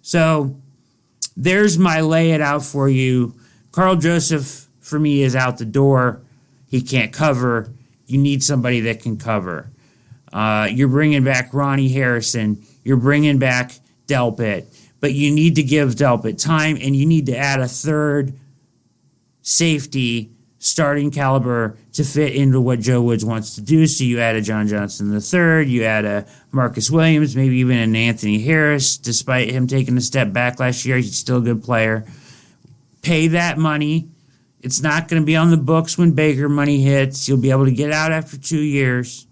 So 0.02 0.56
there's 1.36 1.78
my 1.78 2.00
lay 2.00 2.30
it 2.30 2.40
out 2.40 2.62
for 2.62 2.88
you. 2.88 3.34
Karl 3.72 3.96
Joseph, 3.96 4.66
for 4.80 4.98
me, 4.98 5.22
is 5.22 5.34
out 5.34 5.58
the 5.58 5.64
door. 5.64 6.22
He 6.68 6.82
can't 6.82 7.12
cover. 7.12 7.72
You 8.06 8.18
need 8.18 8.42
somebody 8.42 8.80
that 8.80 9.02
can 9.02 9.16
cover. 9.16 9.70
Uh, 10.32 10.68
you're 10.70 10.88
bringing 10.88 11.24
back 11.24 11.52
Ronnie 11.52 11.88
Harrison. 11.88 12.64
You're 12.84 12.96
bringing 12.96 13.38
back 13.38 13.72
Delpit. 14.06 14.66
But 15.00 15.14
you 15.14 15.30
need 15.30 15.54
to 15.56 15.62
give 15.62 15.94
Delpit 15.94 16.42
time 16.42 16.76
and 16.80 16.94
you 16.94 17.06
need 17.06 17.26
to 17.26 17.36
add 17.36 17.60
a 17.60 17.68
third 17.68 18.34
safety 19.42 20.30
starting 20.58 21.10
caliber 21.10 21.78
to 21.94 22.04
fit 22.04 22.34
into 22.34 22.60
what 22.60 22.80
Joe 22.80 23.00
Woods 23.00 23.24
wants 23.24 23.54
to 23.54 23.62
do. 23.62 23.86
So 23.86 24.04
you 24.04 24.20
add 24.20 24.36
a 24.36 24.42
John 24.42 24.68
Johnson 24.68 25.10
the 25.10 25.20
third, 25.20 25.68
you 25.68 25.84
add 25.84 26.04
a 26.04 26.26
Marcus 26.52 26.90
Williams, 26.90 27.34
maybe 27.34 27.56
even 27.56 27.78
an 27.78 27.96
Anthony 27.96 28.38
Harris. 28.38 28.98
Despite 28.98 29.50
him 29.50 29.66
taking 29.66 29.96
a 29.96 30.02
step 30.02 30.32
back 30.32 30.60
last 30.60 30.84
year, 30.84 30.98
he's 30.98 31.16
still 31.16 31.38
a 31.38 31.42
good 31.42 31.64
player. 31.64 32.04
Pay 33.02 33.28
that 33.28 33.56
money. 33.56 34.08
It's 34.60 34.82
not 34.82 35.08
going 35.08 35.22
to 35.22 35.26
be 35.26 35.36
on 35.36 35.50
the 35.50 35.56
books 35.56 35.96
when 35.96 36.12
Baker 36.12 36.48
money 36.48 36.82
hits. 36.82 37.26
You'll 37.26 37.38
be 37.38 37.50
able 37.50 37.64
to 37.64 37.72
get 37.72 37.90
out 37.90 38.12
after 38.12 38.36
two 38.36 38.60
years. 38.60 39.26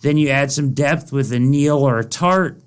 Then 0.00 0.16
you 0.16 0.30
add 0.30 0.50
some 0.50 0.72
depth 0.72 1.12
with 1.12 1.30
a 1.32 1.38
Neal 1.38 1.78
or 1.78 1.98
a 1.98 2.04
Tartt. 2.04 2.60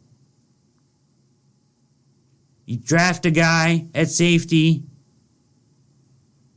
You 2.68 2.78
draft 2.78 3.26
a 3.26 3.32
guy 3.32 3.88
at 3.96 4.10
safety 4.10 4.84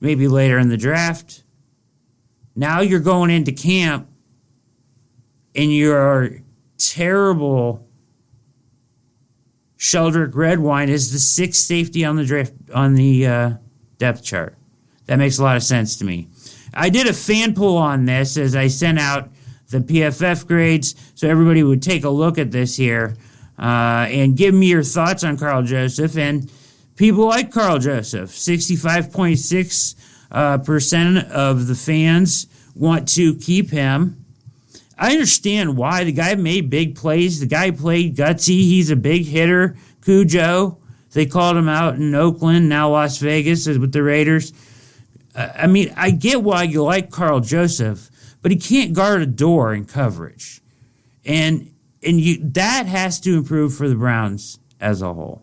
maybe 0.00 0.26
later 0.26 0.58
in 0.58 0.68
the 0.68 0.76
draft. 0.76 1.44
Now 2.56 2.80
you're 2.80 2.98
going 2.98 3.30
into 3.30 3.52
camp 3.52 4.08
and 5.54 5.72
your 5.72 6.40
terrible 6.78 7.86
Sheldrick 9.78 10.34
Redwine 10.34 10.88
is 10.88 11.12
the 11.12 11.20
sixth 11.20 11.62
safety 11.62 12.04
on 12.04 12.16
the 12.16 12.24
draft 12.24 12.54
on 12.74 12.96
the 12.96 13.26
uh, 13.26 13.50
depth 13.98 14.24
chart. 14.24 14.56
That 15.06 15.16
makes 15.16 15.38
a 15.38 15.44
lot 15.44 15.56
of 15.56 15.62
sense 15.62 15.96
to 15.98 16.04
me. 16.04 16.26
I 16.74 16.90
did 16.90 17.06
a 17.06 17.12
fan 17.12 17.54
poll 17.54 17.76
on 17.76 18.04
this 18.04 18.36
as 18.36 18.56
I 18.56 18.66
sent 18.66 18.98
out 18.98 19.30
the 19.68 19.78
PFF 19.78 20.46
grades, 20.48 20.96
so 21.14 21.28
everybody 21.28 21.62
would 21.62 21.82
take 21.82 22.02
a 22.02 22.10
look 22.10 22.36
at 22.36 22.50
this 22.50 22.76
here 22.76 23.14
uh, 23.60 24.06
and 24.08 24.36
give 24.36 24.54
me 24.54 24.68
your 24.68 24.82
thoughts 24.82 25.22
on 25.22 25.36
Karl 25.36 25.62
Joseph. 25.62 26.16
And 26.16 26.50
people 26.96 27.26
like 27.26 27.52
Karl 27.52 27.78
Joseph. 27.78 28.30
65.6 28.30 29.94
uh, 30.32 30.58
percent 30.58 31.18
of 31.30 31.66
the 31.66 31.74
fans 31.74 32.46
want 32.74 33.06
to 33.08 33.34
keep 33.34 33.70
him. 33.70 34.24
I 34.98 35.12
understand 35.12 35.76
why. 35.76 36.04
The 36.04 36.12
guy 36.12 36.34
made 36.34 36.70
big 36.70 36.96
plays. 36.96 37.40
The 37.40 37.46
guy 37.46 37.70
played 37.70 38.16
gutsy. 38.16 38.60
He's 38.60 38.90
a 38.90 38.96
big 38.96 39.26
hitter. 39.26 39.76
Cujo. 40.02 40.78
They 41.12 41.26
called 41.26 41.56
him 41.56 41.68
out 41.68 41.96
in 41.96 42.14
Oakland, 42.14 42.68
now 42.68 42.90
Las 42.90 43.18
Vegas 43.18 43.66
is 43.66 43.78
with 43.80 43.92
the 43.92 44.02
Raiders. 44.02 44.52
Uh, 45.34 45.48
I 45.56 45.66
mean, 45.66 45.92
I 45.96 46.12
get 46.12 46.42
why 46.42 46.62
you 46.62 46.84
like 46.84 47.10
Karl 47.10 47.40
Joseph, 47.40 48.08
but 48.42 48.52
he 48.52 48.56
can't 48.56 48.92
guard 48.92 49.20
a 49.20 49.26
door 49.26 49.74
in 49.74 49.86
coverage. 49.86 50.60
And 51.24 51.69
and 52.02 52.20
you 52.20 52.38
that 52.52 52.86
has 52.86 53.20
to 53.20 53.36
improve 53.36 53.74
for 53.74 53.88
the 53.88 53.94
Browns 53.94 54.58
as 54.80 55.02
a 55.02 55.12
whole. 55.12 55.42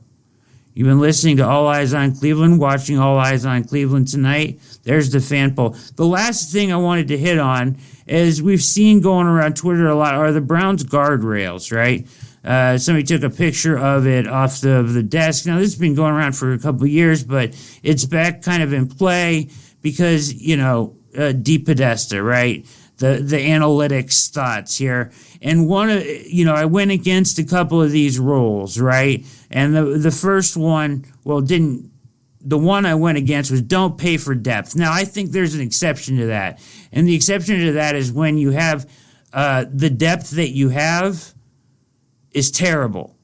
You've 0.74 0.86
been 0.88 1.00
listening 1.00 1.38
to 1.38 1.48
All 1.48 1.66
Eyes 1.66 1.96
on 1.96 2.16
Cleveland, 2.16 2.60
watching 2.60 3.00
All 3.00 3.18
Eyes 3.18 3.48
on 3.48 3.64
Cleveland 3.64 4.10
tonight. 4.10 4.60
There's 4.84 5.10
the 5.10 5.20
fan 5.20 5.56
poll. 5.56 5.76
The 5.96 6.06
last 6.06 6.54
thing 6.54 6.72
I 6.72 6.78
wanted 6.78 7.08
to 7.08 7.18
hit 7.18 7.40
on 7.40 7.78
is 8.06 8.44
we've 8.44 8.62
seen 8.62 9.02
going 9.02 9.26
around 9.26 9.56
Twitter 9.56 9.88
a 9.88 9.96
lot 9.96 10.14
are 10.14 10.32
the 10.32 10.40
Browns 10.40 10.84
guardrails, 10.84 11.76
right? 11.76 12.08
Uh, 12.46 12.78
somebody 12.78 13.04
took 13.04 13.24
a 13.24 13.30
picture 13.36 13.76
of 13.76 14.06
it 14.06 14.28
off 14.28 14.62
the, 14.62 14.84
the 14.84 15.02
desk. 15.02 15.48
Now, 15.48 15.58
this 15.58 15.72
has 15.72 15.80
been 15.80 15.96
going 15.96 16.14
around 16.14 16.34
for 16.34 16.54
a 16.54 16.60
couple 16.60 16.86
years, 16.86 17.24
but 17.24 17.56
it's 17.82 18.06
back 18.06 18.44
kind 18.44 18.62
of 18.62 18.72
in 18.72 18.88
play 18.88 19.50
because, 19.82 20.32
you 20.32 20.58
know, 20.58 20.96
uh, 21.16 21.34
DePodesta, 21.34 22.24
right? 22.24 22.68
The, 22.98 23.22
the 23.22 23.38
analytics 23.38 24.30
thoughts 24.32 24.76
here. 24.78 25.12
And 25.40 25.68
one 25.70 25.92
of, 25.92 26.04
you 26.04 26.46
know, 26.46 26.56
I 26.56 26.66
went 26.66 26.90
against 26.90 27.38
a 27.38 27.44
couple 27.44 27.80
of 27.80 27.92
these 27.92 28.18
rules, 28.18 28.80
right? 28.80 29.24
And 29.52 29.76
the, 29.76 29.84
the 29.84 30.10
first 30.10 30.58
one, 30.58 31.06
well, 31.24 31.42
didn't, 31.42 31.92
the 32.42 32.58
one 32.58 32.88
I 32.88 32.96
went 32.96 33.20
against 33.20 33.52
was 33.52 33.62
don't 33.62 34.00
pay 34.00 34.18
for 34.18 34.34
depth. 34.34 34.76
Now, 34.76 34.92
I 34.92 35.04
think 35.04 35.32
there's 35.32 35.54
an 35.54 35.62
exception 35.62 36.18
to 36.18 36.26
that. 36.28 36.60
And 36.92 37.08
the 37.08 37.14
exception 37.14 37.60
to 37.66 37.74
that 37.74 37.96
is 37.96 38.12
when 38.12 38.40
you 38.40 38.50
have 38.52 38.90
uh, 39.32 39.66
the 39.72 39.92
depth 39.92 40.32
that 40.32 40.50
you 40.50 40.70
have 40.70 41.36
is 42.32 42.50
terrible. 42.50 43.16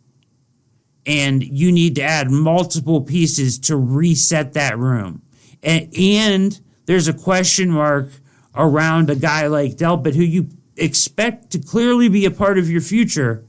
And 1.05 1.43
you 1.43 1.71
need 1.71 1.95
to 1.95 2.03
add 2.03 2.29
multiple 2.29 3.01
pieces 3.01 3.57
to 3.61 3.75
reset 3.75 4.53
that 4.53 4.77
room. 4.77 5.23
And, 5.63 5.91
and 5.97 6.61
there's 6.85 7.07
a 7.07 7.13
question 7.13 7.71
mark 7.71 8.09
around 8.55 9.09
a 9.09 9.15
guy 9.15 9.47
like 9.47 9.75
Delpit 9.75 10.15
who 10.15 10.23
you 10.23 10.47
expect 10.75 11.51
to 11.51 11.59
clearly 11.59 12.09
be 12.09 12.25
a 12.25 12.31
part 12.31 12.57
of 12.57 12.69
your 12.69 12.81
future, 12.81 13.43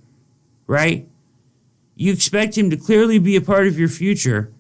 right? 0.67 1.09
You 1.97 2.13
expect 2.13 2.57
him 2.57 2.71
to 2.71 2.77
clearly 2.77 3.19
be 3.19 3.37
a 3.37 3.41
part 3.41 3.67
of 3.67 3.79
your 3.79 3.89
future. 3.89 4.53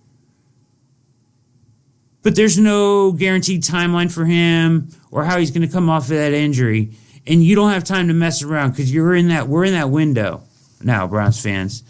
But 2.22 2.36
there's 2.36 2.58
no 2.58 3.12
guaranteed 3.12 3.62
timeline 3.62 4.10
for 4.10 4.24
him 4.24 4.88
or 5.10 5.24
how 5.24 5.38
he's 5.38 5.50
going 5.50 5.66
to 5.66 5.72
come 5.72 5.90
off 5.90 6.04
of 6.04 6.16
that 6.16 6.32
injury. 6.32 6.92
And 7.26 7.42
you 7.42 7.54
don't 7.54 7.70
have 7.70 7.84
time 7.84 8.08
to 8.08 8.14
mess 8.14 8.42
around 8.42 8.70
because 8.70 8.92
you're 8.92 9.14
in 9.14 9.28
that 9.28 9.48
we're 9.48 9.64
in 9.64 9.72
that 9.72 9.90
window 9.90 10.42
now, 10.84 11.06
Browns 11.06 11.40
fans. 11.40 11.82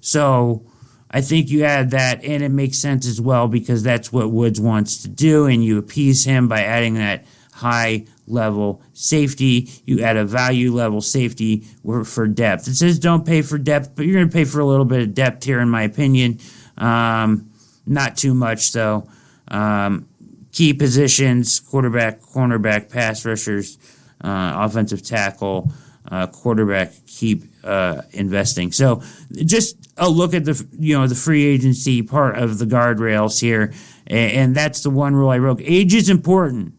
So 0.00 0.62
I 1.10 1.20
think 1.20 1.50
you 1.50 1.64
add 1.64 1.90
that, 1.90 2.24
and 2.24 2.42
it 2.42 2.50
makes 2.50 2.78
sense 2.78 3.06
as 3.06 3.20
well 3.20 3.48
because 3.48 3.82
that's 3.82 4.12
what 4.12 4.30
Woods 4.30 4.60
wants 4.60 5.02
to 5.02 5.08
do, 5.08 5.46
and 5.46 5.64
you 5.64 5.78
appease 5.78 6.24
him 6.24 6.48
by 6.48 6.62
adding 6.62 6.94
that 6.94 7.24
high 7.58 8.06
level 8.26 8.82
safety. 8.92 9.70
You 9.84 10.02
add 10.02 10.16
a 10.16 10.24
value 10.24 10.72
level 10.72 11.00
safety 11.00 11.64
for 12.04 12.26
depth. 12.28 12.68
It 12.68 12.74
says 12.74 12.98
don't 12.98 13.26
pay 13.26 13.42
for 13.42 13.58
depth, 13.58 13.94
but 13.94 14.06
you're 14.06 14.14
going 14.14 14.28
to 14.28 14.32
pay 14.32 14.44
for 14.44 14.60
a 14.60 14.66
little 14.66 14.84
bit 14.84 15.02
of 15.02 15.14
depth 15.14 15.44
here, 15.44 15.60
in 15.60 15.68
my 15.68 15.82
opinion. 15.82 16.38
Um, 16.76 17.50
not 17.86 18.16
too 18.16 18.34
much, 18.34 18.72
though. 18.72 19.08
Um, 19.48 20.08
key 20.52 20.72
positions 20.74 21.60
quarterback, 21.60 22.20
cornerback, 22.20 22.90
pass 22.90 23.24
rushers, 23.24 23.78
uh, 24.22 24.52
offensive 24.56 25.02
tackle 25.02 25.72
uh, 26.10 26.26
quarterback 26.26 26.92
keep 27.06 27.44
uh, 27.64 28.02
investing. 28.12 28.72
So 28.72 29.02
just 29.32 29.76
a 29.96 30.08
look 30.08 30.34
at 30.34 30.44
the 30.44 30.66
you 30.78 30.98
know 30.98 31.06
the 31.06 31.14
free 31.14 31.44
agency 31.44 32.02
part 32.02 32.38
of 32.38 32.58
the 32.58 32.64
guardrails 32.64 33.40
here, 33.40 33.72
and, 34.06 34.32
and 34.32 34.54
that's 34.54 34.82
the 34.82 34.90
one 34.90 35.14
rule 35.14 35.30
I 35.30 35.38
wrote. 35.38 35.60
Age 35.62 35.94
is 35.94 36.08
important. 36.08 36.74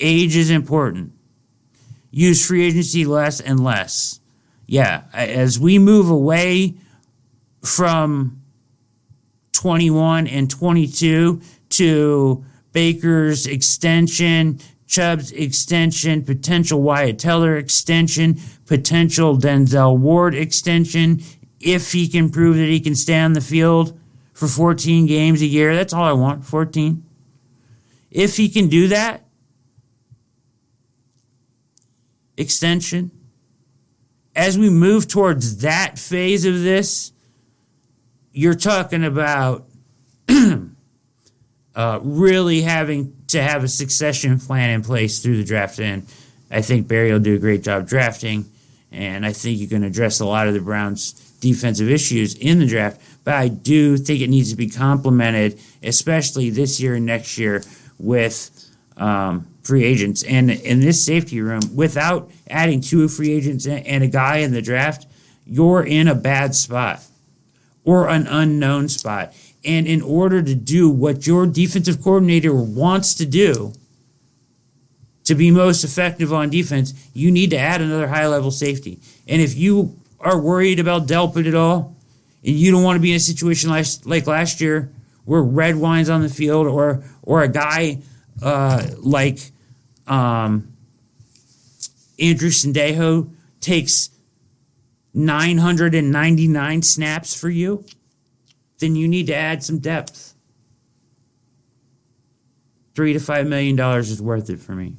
Age 0.00 0.36
is 0.36 0.50
important. 0.50 1.12
Use 2.10 2.44
free 2.44 2.66
agency 2.66 3.04
less 3.04 3.40
and 3.40 3.62
less. 3.62 4.20
Yeah, 4.66 5.04
as 5.12 5.58
we 5.58 5.78
move 5.78 6.08
away 6.08 6.74
from 7.62 8.42
21 9.52 10.26
and 10.26 10.50
22 10.50 11.40
to 11.70 12.44
Baker's 12.72 13.46
extension 13.46 14.60
Chubb's 14.90 15.30
extension, 15.30 16.24
potential 16.24 16.82
Wyatt 16.82 17.20
Teller 17.20 17.56
extension, 17.56 18.40
potential 18.66 19.38
Denzel 19.38 19.96
Ward 19.96 20.34
extension, 20.34 21.22
if 21.60 21.92
he 21.92 22.08
can 22.08 22.28
prove 22.28 22.56
that 22.56 22.68
he 22.68 22.80
can 22.80 22.96
stay 22.96 23.20
on 23.20 23.34
the 23.34 23.40
field 23.40 23.96
for 24.32 24.48
14 24.48 25.06
games 25.06 25.42
a 25.42 25.46
year. 25.46 25.76
That's 25.76 25.92
all 25.92 26.02
I 26.02 26.12
want, 26.12 26.44
14. 26.44 27.04
If 28.10 28.36
he 28.36 28.48
can 28.48 28.66
do 28.66 28.88
that, 28.88 29.22
extension, 32.40 33.10
as 34.34 34.58
we 34.58 34.70
move 34.70 35.06
towards 35.06 35.58
that 35.58 35.98
phase 35.98 36.44
of 36.44 36.62
this, 36.62 37.12
you're 38.32 38.54
talking 38.54 39.04
about 39.04 39.66
uh, 41.74 42.00
really 42.02 42.62
having 42.62 43.14
to 43.28 43.42
have 43.42 43.62
a 43.64 43.68
succession 43.68 44.38
plan 44.38 44.70
in 44.70 44.82
place 44.82 45.20
through 45.20 45.36
the 45.36 45.44
draft. 45.44 45.78
And 45.78 46.06
I 46.50 46.62
think 46.62 46.88
Berry 46.88 47.12
will 47.12 47.20
do 47.20 47.34
a 47.34 47.38
great 47.38 47.62
job 47.62 47.86
drafting. 47.86 48.46
And 48.92 49.24
I 49.24 49.32
think 49.32 49.58
you 49.58 49.68
can 49.68 49.84
address 49.84 50.20
a 50.20 50.26
lot 50.26 50.48
of 50.48 50.54
the 50.54 50.60
Browns' 50.60 51.12
defensive 51.40 51.88
issues 51.88 52.34
in 52.34 52.58
the 52.58 52.66
draft. 52.66 53.00
But 53.24 53.34
I 53.34 53.48
do 53.48 53.96
think 53.96 54.20
it 54.20 54.30
needs 54.30 54.50
to 54.50 54.56
be 54.56 54.68
complemented, 54.68 55.60
especially 55.82 56.50
this 56.50 56.80
year 56.80 56.94
and 56.94 57.06
next 57.06 57.38
year, 57.38 57.62
with 57.98 58.59
um, 59.00 59.46
free 59.62 59.84
agents. 59.84 60.22
And 60.22 60.50
in 60.50 60.80
this 60.80 61.04
safety 61.04 61.40
room, 61.40 61.62
without 61.74 62.30
adding 62.48 62.80
two 62.80 63.08
free 63.08 63.32
agents 63.32 63.66
and 63.66 64.04
a 64.04 64.08
guy 64.08 64.38
in 64.38 64.52
the 64.52 64.62
draft, 64.62 65.06
you're 65.44 65.82
in 65.82 66.06
a 66.06 66.14
bad 66.14 66.54
spot 66.54 67.02
or 67.84 68.08
an 68.08 68.26
unknown 68.26 68.88
spot. 68.88 69.32
And 69.64 69.86
in 69.86 70.02
order 70.02 70.42
to 70.42 70.54
do 70.54 70.88
what 70.88 71.26
your 71.26 71.46
defensive 71.46 72.02
coordinator 72.02 72.54
wants 72.54 73.14
to 73.14 73.26
do 73.26 73.72
to 75.24 75.34
be 75.34 75.50
most 75.50 75.84
effective 75.84 76.32
on 76.32 76.50
defense, 76.50 76.94
you 77.12 77.30
need 77.30 77.50
to 77.50 77.58
add 77.58 77.80
another 77.80 78.08
high 78.08 78.26
level 78.26 78.50
safety. 78.50 79.00
And 79.28 79.42
if 79.42 79.56
you 79.56 79.98
are 80.20 80.40
worried 80.40 80.78
about 80.78 81.06
Delpit 81.06 81.46
at 81.46 81.54
all, 81.54 81.96
and 82.42 82.56
you 82.56 82.70
don't 82.70 82.82
want 82.82 82.96
to 82.96 83.00
be 83.00 83.10
in 83.10 83.16
a 83.16 83.20
situation 83.20 83.70
like, 83.70 83.86
like 84.04 84.26
last 84.26 84.60
year 84.60 84.90
where 85.24 85.42
Redwine's 85.42 86.08
on 86.08 86.22
the 86.22 86.28
field 86.28 86.66
or 86.66 87.04
or 87.22 87.42
a 87.42 87.48
guy 87.48 87.98
uh, 88.42 88.86
like 88.98 89.38
um, 90.06 90.72
Andrew 92.18 92.50
Sendejo 92.50 93.32
takes 93.60 94.10
999 95.14 96.82
snaps 96.82 97.38
for 97.38 97.48
you 97.48 97.84
then 98.80 98.96
you 98.96 99.06
need 99.06 99.28
to 99.28 99.34
add 99.34 99.62
some 99.62 99.78
depth. 99.78 100.34
Three 102.94 103.12
to 103.12 103.20
five 103.20 103.46
million 103.46 103.76
dollars 103.76 104.10
is 104.10 104.20
worth 104.20 104.50
it 104.50 104.58
for 104.58 104.72
me. 104.72 104.96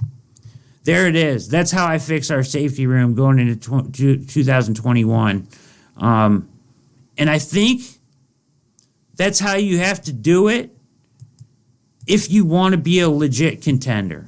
There 0.84 1.08
it 1.08 1.16
is. 1.16 1.50
That's 1.50 1.72
how 1.72 1.86
I 1.86 2.00
fix 2.00 2.32
our 2.32 2.44
safety 2.44 2.88
room 2.88 3.14
going 3.14 3.38
into 3.38 3.56
2021. 3.56 5.48
Um, 5.98 6.50
and 7.18 7.30
I 7.30 7.38
think 7.38 7.82
that's 9.16 9.40
how 9.40 9.56
you 9.56 9.78
have 9.78 10.02
to 10.04 10.14
do 10.14 10.48
it 10.48 10.76
if 12.12 12.30
you 12.30 12.44
want 12.44 12.74
to 12.74 12.78
be 12.78 13.00
a 13.00 13.10
legit 13.10 13.62
contender. 13.62 14.28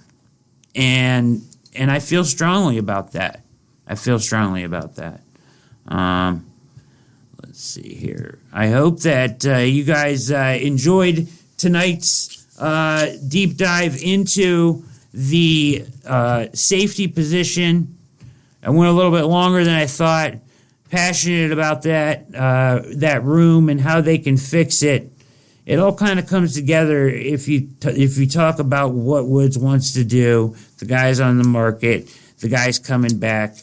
And 0.74 1.42
and 1.76 1.92
I 1.92 2.00
feel 2.00 2.24
strongly 2.24 2.78
about 2.78 3.12
that. 3.12 3.42
I 3.86 3.96
feel 3.96 4.20
strongly 4.20 4.64
about 4.64 4.96
that. 4.96 5.22
Um, 5.88 6.46
let's 7.42 7.62
see 7.62 7.94
here. 7.96 8.40
I 8.54 8.68
hope 8.70 9.02
that 9.02 9.46
uh, 9.46 9.58
you 9.58 9.84
guys 9.84 10.32
uh, 10.32 10.58
enjoyed 10.62 11.28
tonight's 11.58 12.46
uh, 12.58 13.12
deep 13.28 13.58
dive 13.58 14.02
into 14.02 14.84
the 15.14 15.86
uh, 16.08 16.46
safety 16.54 17.08
position. 17.08 17.98
I 18.64 18.70
went 18.70 18.90
a 18.90 18.94
little 18.94 19.12
bit 19.12 19.26
longer 19.26 19.64
than 19.64 19.76
I 19.76 19.88
thought. 19.88 20.36
Passionate 20.90 21.52
about 21.52 21.82
that 21.82 22.34
uh, 22.34 22.84
that 22.96 23.24
room 23.24 23.68
and 23.68 23.82
how 23.82 24.00
they 24.00 24.20
can 24.20 24.38
fix 24.38 24.84
it. 24.84 25.12
It 25.66 25.80
all 25.80 25.96
kind 25.96 26.20
of 26.20 26.28
comes 26.28 26.56
together 26.56 27.08
if 27.08 27.48
you 27.48 27.70
t- 27.80 28.04
if 28.04 28.18
you 28.18 28.28
talk 28.28 28.60
about 28.60 28.92
what 28.94 29.28
Woods 29.28 29.58
wants 29.58 29.94
to 29.94 30.04
do, 30.04 30.56
the 30.80 30.86
guys 30.86 31.20
on 31.20 31.38
the 31.38 31.48
market, 31.48 32.14
the 32.40 32.50
guys 32.50 32.80
coming 32.80 33.18
back. 33.18 33.56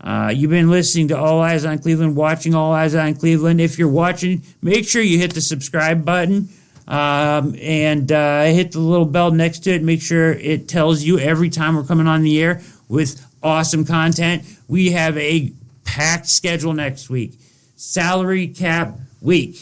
Uh, 0.00 0.30
you've 0.34 0.50
been 0.50 0.70
listening 0.70 1.08
to 1.08 1.18
All 1.18 1.40
Eyes 1.40 1.64
on 1.64 1.78
Cleveland, 1.78 2.14
watching 2.14 2.54
All 2.54 2.72
Eyes 2.72 2.94
on 2.94 3.14
Cleveland. 3.14 3.60
If 3.60 3.78
you're 3.78 3.88
watching, 3.88 4.42
make 4.60 4.86
sure 4.86 5.00
you 5.00 5.18
hit 5.18 5.32
the 5.32 5.40
subscribe 5.40 6.04
button 6.04 6.50
um, 6.86 7.56
and 7.60 8.12
uh, 8.12 8.44
hit 8.44 8.72
the 8.72 8.78
little 8.78 9.06
bell 9.06 9.30
next 9.30 9.60
to 9.60 9.72
it. 9.72 9.82
Make 9.82 10.02
sure 10.02 10.32
it 10.32 10.68
tells 10.68 11.02
you 11.02 11.18
every 11.18 11.48
time 11.48 11.74
we're 11.74 11.84
coming 11.84 12.06
on 12.06 12.22
the 12.22 12.40
air 12.42 12.60
with 12.88 13.24
awesome 13.42 13.84
content. 13.84 14.44
We 14.68 14.92
have 14.92 15.16
a 15.16 15.52
packed 15.84 16.28
schedule 16.28 16.74
next 16.74 17.08
week. 17.08 17.38
Salary 17.76 18.48
cap 18.48 18.98
week. 19.20 19.60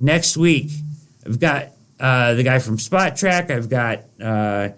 Next 0.00 0.36
week, 0.36 0.70
I've 1.26 1.40
got 1.40 1.68
uh, 1.98 2.34
the 2.34 2.42
guy 2.42 2.58
from 2.58 2.76
Spotrac. 2.76 3.50
I've 3.50 3.68
got 3.68 4.00
uh, 4.22 4.70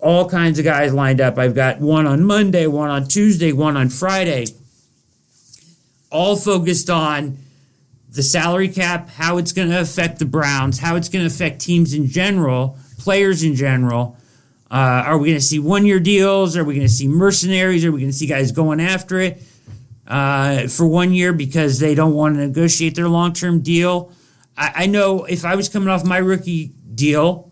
all 0.00 0.28
kinds 0.28 0.58
of 0.58 0.64
guys 0.64 0.92
lined 0.92 1.20
up. 1.20 1.38
I've 1.38 1.54
got 1.54 1.80
one 1.80 2.06
on 2.06 2.24
Monday, 2.24 2.66
one 2.66 2.90
on 2.90 3.06
Tuesday, 3.06 3.52
one 3.52 3.76
on 3.76 3.88
Friday, 3.88 4.46
all 6.10 6.36
focused 6.36 6.90
on 6.90 7.38
the 8.10 8.22
salary 8.22 8.68
cap, 8.68 9.08
how 9.10 9.38
it's 9.38 9.52
going 9.52 9.68
to 9.68 9.80
affect 9.80 10.20
the 10.20 10.24
Browns, 10.24 10.78
how 10.78 10.96
it's 10.96 11.08
going 11.08 11.26
to 11.26 11.34
affect 11.34 11.60
teams 11.60 11.92
in 11.92 12.06
general, 12.06 12.78
players 12.98 13.42
in 13.42 13.56
general. 13.56 14.16
Uh, 14.70 15.02
are 15.06 15.18
we 15.18 15.28
going 15.28 15.38
to 15.38 15.44
see 15.44 15.58
one 15.58 15.84
year 15.84 16.00
deals? 16.00 16.56
Are 16.56 16.64
we 16.64 16.74
going 16.74 16.86
to 16.86 16.92
see 16.92 17.08
mercenaries? 17.08 17.84
Are 17.84 17.92
we 17.92 18.00
going 18.00 18.10
to 18.10 18.16
see 18.16 18.26
guys 18.26 18.52
going 18.52 18.80
after 18.80 19.20
it 19.20 19.42
uh, 20.06 20.68
for 20.68 20.86
one 20.86 21.12
year 21.12 21.32
because 21.32 21.78
they 21.80 21.94
don't 21.94 22.14
want 22.14 22.36
to 22.36 22.46
negotiate 22.46 22.94
their 22.94 23.08
long 23.08 23.32
term 23.32 23.60
deal? 23.60 24.12
I, 24.56 24.72
I, 24.74 24.86
know 24.86 25.24
if 25.24 25.44
I 25.44 25.54
was 25.56 25.68
coming 25.68 25.88
off 25.88 26.04
my 26.04 26.18
rookie 26.18 26.72
deal, 26.94 27.50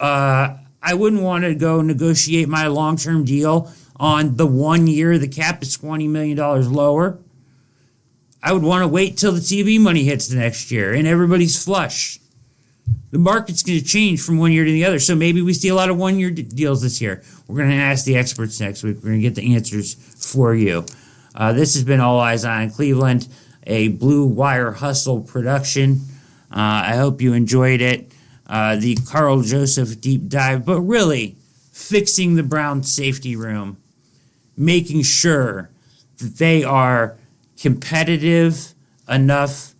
uh, 0.00 0.56
I 0.82 0.94
wouldn't 0.94 1.22
want 1.22 1.44
to 1.44 1.54
go 1.54 1.82
negotiate 1.82 2.48
my 2.48 2.66
long 2.66 2.96
term 2.96 3.24
deal 3.24 3.72
on 3.96 4.36
the 4.36 4.46
one 4.46 4.86
year 4.86 5.18
the 5.18 5.28
cap 5.28 5.62
is 5.62 5.76
$20 5.76 6.08
million 6.08 6.38
lower. 6.72 7.18
I 8.42 8.52
would 8.52 8.62
want 8.62 8.82
to 8.82 8.88
wait 8.88 9.18
till 9.18 9.32
the 9.32 9.40
TV 9.40 9.80
money 9.80 10.04
hits 10.04 10.28
the 10.28 10.36
next 10.36 10.70
year 10.70 10.94
and 10.94 11.06
everybody's 11.06 11.62
flush. 11.62 12.20
The 13.10 13.18
market's 13.18 13.62
going 13.62 13.78
to 13.78 13.84
change 13.84 14.20
from 14.22 14.38
one 14.38 14.52
year 14.52 14.64
to 14.64 14.70
the 14.70 14.84
other. 14.84 14.98
So 14.98 15.16
maybe 15.16 15.42
we 15.42 15.54
see 15.54 15.68
a 15.68 15.74
lot 15.74 15.90
of 15.90 15.96
one 15.96 16.18
year 16.18 16.30
deals 16.30 16.82
this 16.82 17.00
year. 17.00 17.22
We're 17.46 17.56
going 17.56 17.70
to 17.70 17.76
ask 17.76 18.04
the 18.04 18.16
experts 18.16 18.60
next 18.60 18.82
week. 18.82 18.96
We're 18.96 19.10
going 19.10 19.22
to 19.22 19.22
get 19.22 19.34
the 19.34 19.54
answers 19.54 19.94
for 19.94 20.54
you. 20.54 20.84
Uh, 21.34 21.52
this 21.52 21.74
has 21.74 21.84
been 21.84 22.00
All 22.00 22.20
Eyes 22.20 22.44
on 22.44 22.70
Cleveland, 22.70 23.28
a 23.66 23.88
Blue 23.88 24.26
Wire 24.26 24.72
Hustle 24.72 25.20
production. 25.20 26.00
Uh, 26.50 26.86
I 26.86 26.96
hope 26.96 27.20
you 27.20 27.32
enjoyed 27.32 27.80
it. 27.80 28.10
Uh, 28.46 28.76
the 28.76 28.96
Karl 28.96 29.42
Joseph 29.42 30.00
deep 30.00 30.28
dive, 30.28 30.64
but 30.64 30.80
really 30.80 31.36
fixing 31.72 32.34
the 32.34 32.42
Brown 32.42 32.82
safety 32.82 33.36
room, 33.36 33.76
making 34.56 35.02
sure 35.02 35.70
that 36.16 36.36
they 36.38 36.64
are 36.64 37.16
competitive 37.60 38.74
enough 39.08 39.74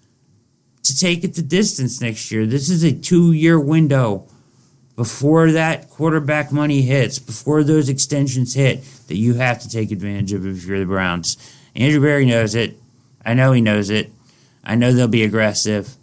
to 0.83 0.97
take 0.97 1.25
it 1.25 1.35
the 1.35 1.43
distance 1.43 2.01
next 2.01 2.31
year. 2.31 2.47
This 2.47 2.69
is 2.69 2.83
a 2.83 2.93
two 2.93 3.33
year 3.33 3.59
window 3.59 4.27
before 4.97 5.53
that 5.53 5.89
quarterback 5.91 6.51
money 6.51 6.83
hits, 6.83 7.19
before 7.19 7.63
those 7.63 7.89
extensions 7.89 8.55
hit, 8.55 8.83
that 9.07 9.17
you 9.17 9.35
have 9.35 9.61
to 9.61 9.69
take 9.69 9.91
advantage 9.93 10.33
of 10.33 10.47
if 10.47 10.65
you're 10.65 10.81
the 10.81 10.87
Browns. 10.87 11.37
Andrew 11.77 12.01
Berry 12.01 12.27
knows 12.27 12.55
it. 12.55 12.77
I 13.25 13.35
know 13.35 13.53
he 13.53 13.61
knows 13.61 13.91
it. 13.91 14.11
I 14.65 14.75
know 14.75 14.93
they'll 14.93 15.07
be 15.07 15.23
aggressive. 15.23 15.95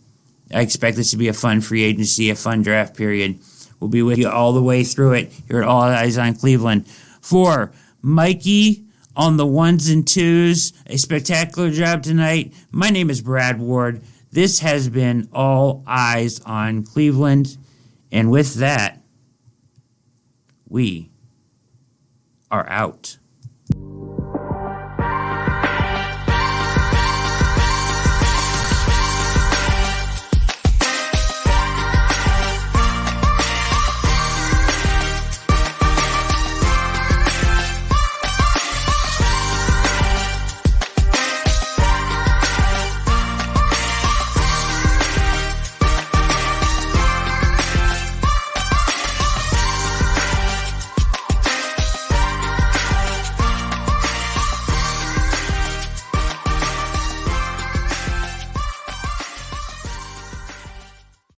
I 0.54 0.62
expect 0.62 0.98
this 0.98 1.12
to 1.12 1.18
be 1.18 1.28
a 1.28 1.34
fun 1.34 1.62
free 1.62 1.84
agency, 1.84 2.30
a 2.30 2.36
fun 2.36 2.62
draft 2.62 2.96
period. 2.96 3.40
We'll 3.80 3.90
be 3.90 4.02
with 4.02 4.18
you 4.18 4.30
all 4.30 4.54
the 4.54 4.62
way 4.62 4.84
through 4.84 5.14
it 5.14 5.32
here 5.48 5.62
at 5.62 5.68
All 5.68 5.82
Eyes 5.82 6.18
on 6.18 6.36
Cleveland. 6.36 6.88
For 7.22 7.72
Mikey 8.02 8.86
on 9.16 9.38
the 9.38 9.46
ones 9.46 9.90
and 9.90 10.08
twos. 10.08 10.74
A 10.88 10.98
spectacular 10.98 11.72
job 11.72 12.04
tonight. 12.04 12.54
My 12.72 12.90
name 12.90 13.10
is 13.10 13.22
Brad 13.22 13.60
Ward. 13.60 14.02
This 14.32 14.60
has 14.60 14.90
been 14.90 15.30
All 15.34 15.84
Eyes 15.88 16.40
on 16.42 16.84
Cleveland. 16.84 17.58
And 18.12 18.30
with 18.30 18.56
that, 18.56 19.02
we 20.68 21.12
are 22.52 22.68
out. 22.70 23.18